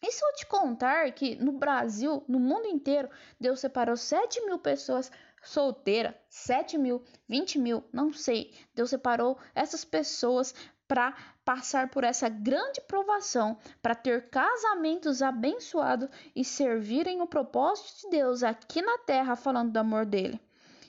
E 0.00 0.12
se 0.12 0.24
eu 0.24 0.32
te 0.34 0.46
contar 0.46 1.10
que 1.10 1.34
no 1.34 1.50
Brasil, 1.50 2.22
no 2.28 2.38
mundo 2.38 2.68
inteiro, 2.68 3.10
Deus 3.40 3.58
separou 3.58 3.96
7 3.96 4.46
mil 4.46 4.58
pessoas 4.58 5.10
solteira, 5.42 6.16
7 6.28 6.78
mil, 6.78 7.02
20 7.28 7.58
mil, 7.58 7.82
não 7.92 8.12
sei. 8.12 8.54
Deus 8.72 8.90
separou 8.90 9.36
essas 9.52 9.84
pessoas 9.84 10.54
para 10.86 11.16
passar 11.46 11.88
por 11.88 12.02
essa 12.02 12.28
grande 12.28 12.80
provação 12.80 13.56
para 13.80 13.94
ter 13.94 14.28
casamentos 14.30 15.22
abençoados 15.22 16.08
e 16.34 16.44
servirem 16.44 17.22
o 17.22 17.26
propósito 17.26 18.00
de 18.02 18.10
Deus 18.16 18.42
aqui 18.42 18.82
na 18.82 18.98
terra, 18.98 19.36
falando 19.36 19.70
do 19.70 19.76
amor 19.78 20.04
dele. 20.04 20.40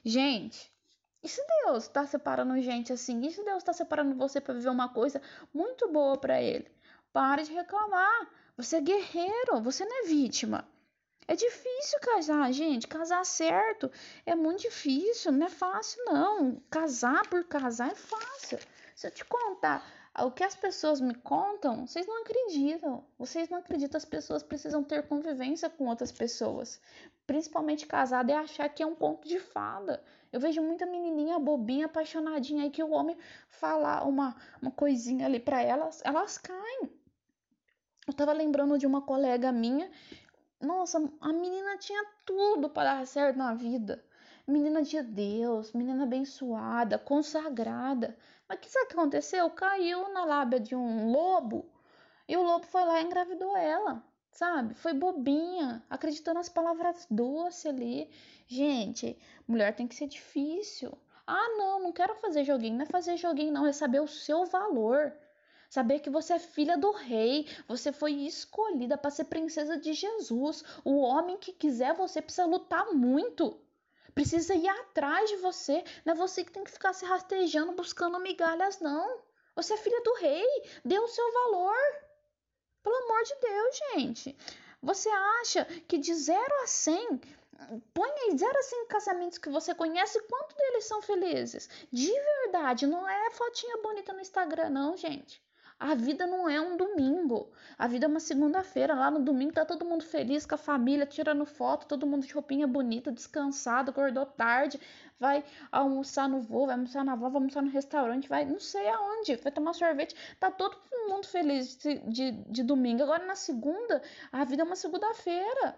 Gente, 0.04 0.74
e 1.22 1.30
se 1.30 1.46
Deus 1.46 1.84
está 1.84 2.08
separando 2.08 2.60
gente 2.60 2.91
assim? 2.91 3.24
E 3.24 3.32
se 3.32 3.43
Deus 3.43 3.58
está 3.58 3.72
separando 3.72 4.15
você 4.15 4.41
para 4.41 4.56
viver 4.56 4.70
uma 4.70 4.89
coisa 4.89 5.22
muito 5.54 5.88
boa 5.89 6.17
para 6.17 6.41
Ele? 6.41 6.67
Pare 7.13 7.43
de 7.43 7.54
reclamar. 7.54 8.28
Você 8.58 8.78
é 8.78 8.82
guerreiro, 8.82 9.62
você 9.62 9.86
não 9.86 10.06
é 10.06 10.08
vítima. 10.08 10.67
É 11.28 11.36
difícil 11.36 12.00
casar, 12.00 12.52
gente. 12.52 12.88
Casar 12.88 13.24
certo 13.26 13.91
é 14.26 14.34
muito 14.34 14.62
difícil, 14.62 15.32
não 15.32 15.46
é 15.46 15.50
fácil, 15.50 16.04
não. 16.06 16.60
Casar 16.72 17.28
por 17.28 17.43
casar 17.43 17.91
é 17.91 17.96
fácil. 17.96 18.58
Se 18.96 19.06
eu 19.06 19.12
te 19.12 19.24
contar 19.24 19.86
o 20.25 20.32
que 20.32 20.43
as 20.43 20.56
pessoas 20.56 20.99
me 20.99 21.13
contam, 21.13 21.86
vocês 21.86 22.08
não 22.08 22.21
acreditam. 22.21 23.03
Vocês 23.17 23.49
não 23.49 23.60
acreditam, 23.60 23.97
as 23.97 24.06
pessoas 24.06 24.41
precisam 24.41 24.84
ter 24.84 25.08
convivência 25.08 25.69
com 25.69 25.88
outras 25.88 26.12
pessoas. 26.12 26.82
Principalmente 27.25 27.86
casada 27.86 28.32
é 28.32 28.36
achar 28.36 28.67
que 28.69 28.82
é 28.82 28.86
um 28.86 28.95
conto 28.95 29.27
de 29.27 29.39
fada. 29.39 30.03
Eu 30.32 30.39
vejo 30.39 30.62
muita 30.62 30.86
menininha 30.86 31.39
bobinha, 31.39 31.86
apaixonadinha 31.86 32.63
aí 32.63 32.69
que 32.69 32.84
o 32.84 32.91
homem 32.91 33.17
falar 33.49 34.08
uma, 34.08 34.36
uma 34.62 34.71
coisinha 34.71 35.25
ali 35.25 35.39
para 35.39 35.62
elas, 35.62 36.01
elas 36.03 36.38
caem. 36.38 36.89
Eu 38.08 38.13
tava 38.13 38.34
lembrando 38.34 38.77
de 38.77 38.88
uma 38.88 39.01
colega 39.01 39.51
minha 39.51 39.91
nossa, 40.60 40.97
a 41.21 41.32
menina 41.32 41.77
tinha 41.77 42.03
tudo 42.25 42.67
para 42.67 42.95
dar 42.95 43.08
certo 43.08 43.38
na 43.38 43.53
vida. 43.53 44.03
Menina 44.47 44.82
de 44.82 45.01
Deus, 45.03 45.71
menina 45.71 46.03
abençoada, 46.03 46.97
consagrada. 46.97 48.17
Mas 48.47 48.60
que 48.60 48.67
o 48.67 48.88
que 48.88 48.93
aconteceu? 48.93 49.49
Caiu 49.49 50.10
na 50.13 50.23
lábia 50.23 50.60
de 50.60 50.75
um 50.75 51.12
lobo 51.12 51.69
e 52.27 52.36
o 52.38 52.43
lobo 52.43 52.65
foi 52.65 52.83
lá 52.86 53.01
e 53.01 53.05
engravidou 53.05 53.55
ela, 53.57 54.03
sabe? 54.31 54.73
Foi 54.73 54.93
bobinha, 54.93 55.83
acreditando 55.89 56.39
nas 56.39 56.49
palavras 56.49 57.05
doces 57.10 57.65
ali. 57.65 58.10
Gente, 58.47 59.17
mulher 59.47 59.75
tem 59.75 59.88
que 59.88 59.95
ser 59.95 60.07
difícil. 60.07 60.97
Ah, 61.25 61.55
não, 61.57 61.83
não 61.83 61.91
quero 61.91 62.15
fazer 62.15 62.45
joguinho. 62.45 62.75
Não 62.75 62.83
é 62.83 62.86
fazer 62.86 63.17
joguinho, 63.17 63.51
não, 63.51 63.67
é 63.67 63.73
saber 63.73 63.99
o 63.99 64.07
seu 64.07 64.45
valor. 64.45 65.13
Saber 65.69 65.99
que 65.99 66.10
você 66.10 66.33
é 66.33 66.39
filha 66.39 66.77
do 66.77 66.91
rei, 66.91 67.45
você 67.67 67.91
foi 67.91 68.13
escolhida 68.13 68.97
para 68.97 69.12
ser 69.12 69.25
princesa 69.25 69.77
de 69.77 69.91
Jesus. 69.91 70.63
O 70.86 70.99
homem 70.99 71.38
que 71.38 71.51
quiser 71.51 71.93
você 71.93 72.21
precisa 72.21 72.45
lutar 72.45 72.93
muito. 72.93 73.60
Precisa 74.17 74.56
ir 74.56 74.67
atrás 74.67 75.30
de 75.30 75.36
você. 75.36 75.84
Não 76.03 76.13
é 76.13 76.17
você 76.17 76.43
que 76.43 76.51
tem 76.51 76.63
que 76.63 76.71
ficar 76.71 76.91
se 76.91 77.06
rastejando 77.06 77.73
buscando 77.73 78.19
migalhas, 78.19 78.80
não. 78.80 79.21
Você 79.56 79.75
é 79.75 79.77
filha 79.77 80.01
do 80.01 80.15
rei. 80.15 80.47
Dê 80.84 80.97
o 80.97 81.08
seu 81.08 81.32
valor. 81.32 81.77
Pelo 82.82 82.95
amor 82.95 83.23
de 83.23 83.36
Deus, 83.36 83.77
gente. 83.77 84.36
Você 84.82 85.08
acha 85.08 85.65
que 85.88 85.99
de 85.99 86.15
0 86.15 86.41
a 86.63 86.65
100, 86.65 87.21
põe 87.93 88.10
aí 88.10 88.36
0 88.36 88.58
a 88.58 88.63
100 88.63 88.88
casamentos 88.88 89.38
que 89.38 89.49
você 89.49 89.75
conhece, 89.75 90.19
quanto 90.23 90.56
deles 90.56 90.86
são 90.86 90.99
felizes? 90.99 91.69
De 91.91 92.12
verdade, 92.12 92.88
não 92.88 93.08
é 93.08 93.30
fotinha 93.30 93.77
bonita 93.84 94.13
no 94.13 94.21
Instagram, 94.21 94.71
não, 94.71 94.97
gente. 94.97 95.39
A 95.79 95.93
vida 95.93 96.25
não 96.25 96.49
é 96.49 96.59
um 96.59 96.75
domingo. 96.75 97.51
A 97.77 97.87
vida 97.87 98.07
é 98.07 98.09
uma 98.09 98.19
segunda-feira. 98.19 98.95
Lá 98.95 99.11
no 99.11 99.19
domingo 99.19 99.53
tá 99.53 99.63
todo 99.63 99.85
mundo 99.85 100.03
feliz 100.03 100.43
com 100.43 100.55
a 100.55 100.57
família, 100.57 101.05
tirando 101.05 101.45
foto, 101.45 101.85
todo 101.85 102.07
mundo 102.07 102.25
de 102.25 102.33
roupinha 102.33 102.65
bonita, 102.65 103.11
descansado, 103.11 103.91
acordou 103.91 104.25
tarde, 104.25 104.79
vai 105.19 105.43
almoçar 105.71 106.27
no 106.27 106.41
voo, 106.41 106.65
vai 106.65 106.75
almoçar 106.75 107.05
na 107.05 107.13
avó, 107.13 107.29
vai 107.29 107.37
almoçar 107.41 107.61
no 107.61 107.69
restaurante, 107.69 108.27
vai 108.27 108.43
não 108.43 108.59
sei 108.59 108.87
aonde, 108.89 109.35
vai 109.35 109.51
tomar 109.51 109.73
sorvete. 109.73 110.15
Tá 110.39 110.49
todo 110.49 110.75
mundo 111.07 111.27
feliz 111.27 111.77
de, 111.77 111.99
de, 111.99 112.31
de 112.31 112.63
domingo. 112.63 113.03
Agora 113.03 113.25
na 113.25 113.35
segunda, 113.35 114.01
a 114.31 114.43
vida 114.43 114.63
é 114.63 114.65
uma 114.65 114.75
segunda-feira. 114.75 115.77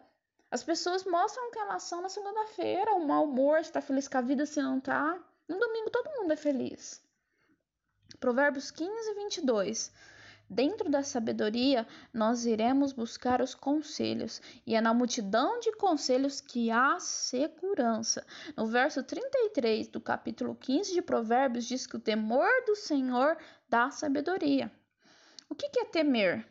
As 0.49 0.63
pessoas 0.63 1.03
mostram 1.03 1.51
que 1.51 1.59
elas 1.59 1.83
são 1.83 2.01
na 2.01 2.09
segunda-feira, 2.09 2.95
o 2.95 3.05
mau 3.05 3.25
humor, 3.25 3.63
se 3.65 3.71
tá 3.71 3.81
feliz 3.81 4.07
com 4.07 4.17
a 4.17 4.21
vida, 4.21 4.45
se 4.45 4.61
não 4.61 4.79
tá. 4.79 5.19
No 5.47 5.59
domingo 5.59 5.89
todo 5.89 6.21
mundo 6.21 6.31
é 6.31 6.37
feliz. 6.37 7.03
Provérbios 8.19 8.71
15, 8.71 9.13
22. 9.13 9.91
Dentro 10.49 10.89
da 10.89 11.03
sabedoria, 11.03 11.85
nós 12.11 12.45
iremos 12.47 12.91
buscar 12.91 13.39
os 13.39 13.53
conselhos, 13.53 14.41
e 14.65 14.73
é 14.73 14.81
na 14.81 14.95
multidão 14.95 15.59
de 15.59 15.71
conselhos 15.73 16.41
que 16.41 16.71
há 16.71 16.99
segurança. 16.99 18.25
No 18.57 18.65
verso 18.65 19.03
33 19.03 19.89
do 19.89 20.01
capítulo 20.01 20.55
15 20.55 20.91
de 20.91 21.03
Provérbios, 21.03 21.65
diz 21.65 21.85
que 21.85 21.97
o 21.97 21.99
temor 21.99 22.49
do 22.65 22.75
Senhor 22.75 23.37
dá 23.69 23.91
sabedoria. 23.91 24.71
O 25.47 25.53
que 25.53 25.69
é 25.79 25.85
temer? 25.85 26.47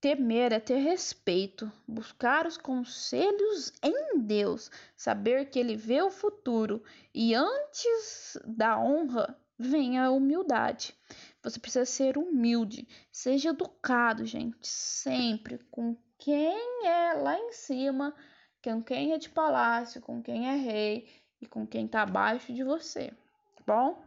Temer 0.00 0.52
é 0.52 0.60
ter 0.60 0.78
respeito, 0.78 1.70
buscar 1.86 2.46
os 2.46 2.56
conselhos 2.56 3.70
em 3.82 4.18
Deus, 4.18 4.70
saber 4.96 5.50
que 5.50 5.58
Ele 5.58 5.76
vê 5.76 6.00
o 6.00 6.10
futuro 6.10 6.82
e 7.14 7.34
antes 7.34 8.38
da 8.46 8.78
honra 8.78 9.38
vem 9.58 9.98
a 9.98 10.10
humildade. 10.10 10.94
Você 11.42 11.60
precisa 11.60 11.84
ser 11.84 12.16
humilde, 12.16 12.88
seja 13.12 13.50
educado, 13.50 14.24
gente, 14.24 14.66
sempre 14.66 15.58
com 15.70 15.96
quem 16.18 16.86
é 16.86 17.14
lá 17.14 17.38
em 17.38 17.52
cima, 17.52 18.14
com 18.62 18.82
quem 18.82 19.12
é 19.12 19.18
de 19.18 19.28
palácio, 19.28 20.00
com 20.00 20.22
quem 20.22 20.48
é 20.48 20.56
rei 20.56 21.08
e 21.40 21.46
com 21.46 21.66
quem 21.66 21.86
está 21.86 22.02
abaixo 22.02 22.52
de 22.52 22.64
você, 22.64 23.12
tá 23.56 23.62
bom? 23.66 24.02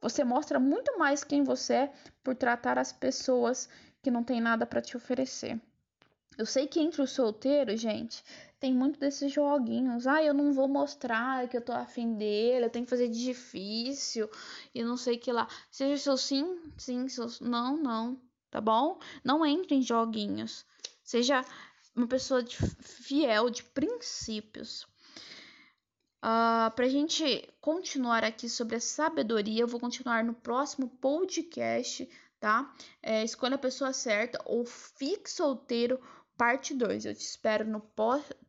Você 0.00 0.24
mostra 0.24 0.58
muito 0.58 0.98
mais 0.98 1.22
quem 1.22 1.44
você 1.44 1.74
é 1.74 1.92
por 2.24 2.34
tratar 2.34 2.76
as 2.76 2.92
pessoas 2.92 3.68
que 4.02 4.10
não 4.10 4.24
têm 4.24 4.40
nada 4.40 4.66
para 4.66 4.82
te 4.82 4.96
oferecer. 4.96 5.60
Eu 6.36 6.44
sei 6.44 6.66
que 6.66 6.80
entre 6.80 7.00
os 7.00 7.12
solteiros, 7.12 7.80
gente, 7.80 8.24
tem 8.62 8.72
muito 8.72 9.00
desses 9.00 9.32
joguinhos. 9.32 10.06
Ah, 10.06 10.22
eu 10.22 10.32
não 10.32 10.52
vou 10.52 10.68
mostrar 10.68 11.48
que 11.48 11.56
eu 11.56 11.60
tô 11.60 11.72
afim 11.72 12.14
dele, 12.14 12.66
eu 12.66 12.70
tenho 12.70 12.84
que 12.84 12.90
fazer 12.90 13.08
difícil 13.08 14.30
e 14.72 14.84
não 14.84 14.96
sei 14.96 15.18
que 15.18 15.32
lá. 15.32 15.48
Seja 15.68 16.00
seu 16.00 16.16
sim, 16.16 16.60
sim, 16.78 17.08
seus 17.08 17.40
não, 17.40 17.76
não, 17.76 18.22
tá 18.52 18.60
bom? 18.60 19.00
Não 19.24 19.44
entre 19.44 19.74
em 19.74 19.82
joguinhos. 19.82 20.64
Seja 21.02 21.44
uma 21.96 22.06
pessoa 22.06 22.40
de, 22.40 22.56
fiel, 22.56 23.50
de 23.50 23.64
princípios. 23.64 24.84
Uh, 26.24 26.70
para 26.76 26.84
a 26.84 26.88
gente 26.88 27.52
continuar 27.60 28.22
aqui 28.22 28.48
sobre 28.48 28.76
a 28.76 28.80
sabedoria, 28.80 29.62
eu 29.62 29.66
vou 29.66 29.80
continuar 29.80 30.22
no 30.22 30.34
próximo 30.34 30.88
podcast, 30.88 32.08
tá? 32.38 32.72
É, 33.02 33.24
escolha 33.24 33.56
a 33.56 33.58
pessoa 33.58 33.92
certa 33.92 34.40
ou 34.44 34.64
fique 34.64 35.28
solteiro 35.28 36.00
parte 36.42 36.74
2. 36.74 37.04
Eu 37.04 37.14
te 37.14 37.20
espero 37.20 37.64
no 37.64 37.80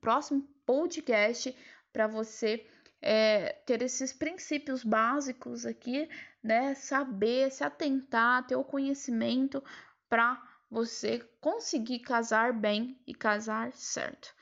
próximo 0.02 0.42
podcast 0.66 1.56
para 1.92 2.08
você 2.08 2.68
é, 3.00 3.54
ter 3.68 3.84
esses 3.84 4.12
princípios 4.12 4.84
básicos 4.84 5.64
aqui, 5.64 6.10
né? 6.42 6.74
Saber, 6.74 7.52
se 7.52 7.64
atentar, 7.64 8.48
ter 8.48 8.56
o 8.56 8.64
conhecimento 8.64 9.64
para 10.10 10.42
você 10.72 11.20
conseguir 11.40 12.00
casar 12.00 12.52
bem 12.52 13.00
e 13.06 13.14
casar 13.14 13.72
certo. 13.74 14.34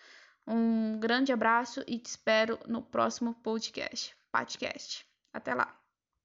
Um 0.47 0.97
grande 0.97 1.33
abraço 1.33 1.83
e 1.85 1.99
te 1.99 2.05
espero 2.05 2.57
no 2.65 2.81
próximo 2.81 3.33
podcast. 3.33 4.15
Podcast. 4.31 5.05
Até 5.33 5.53
lá. 5.53 5.80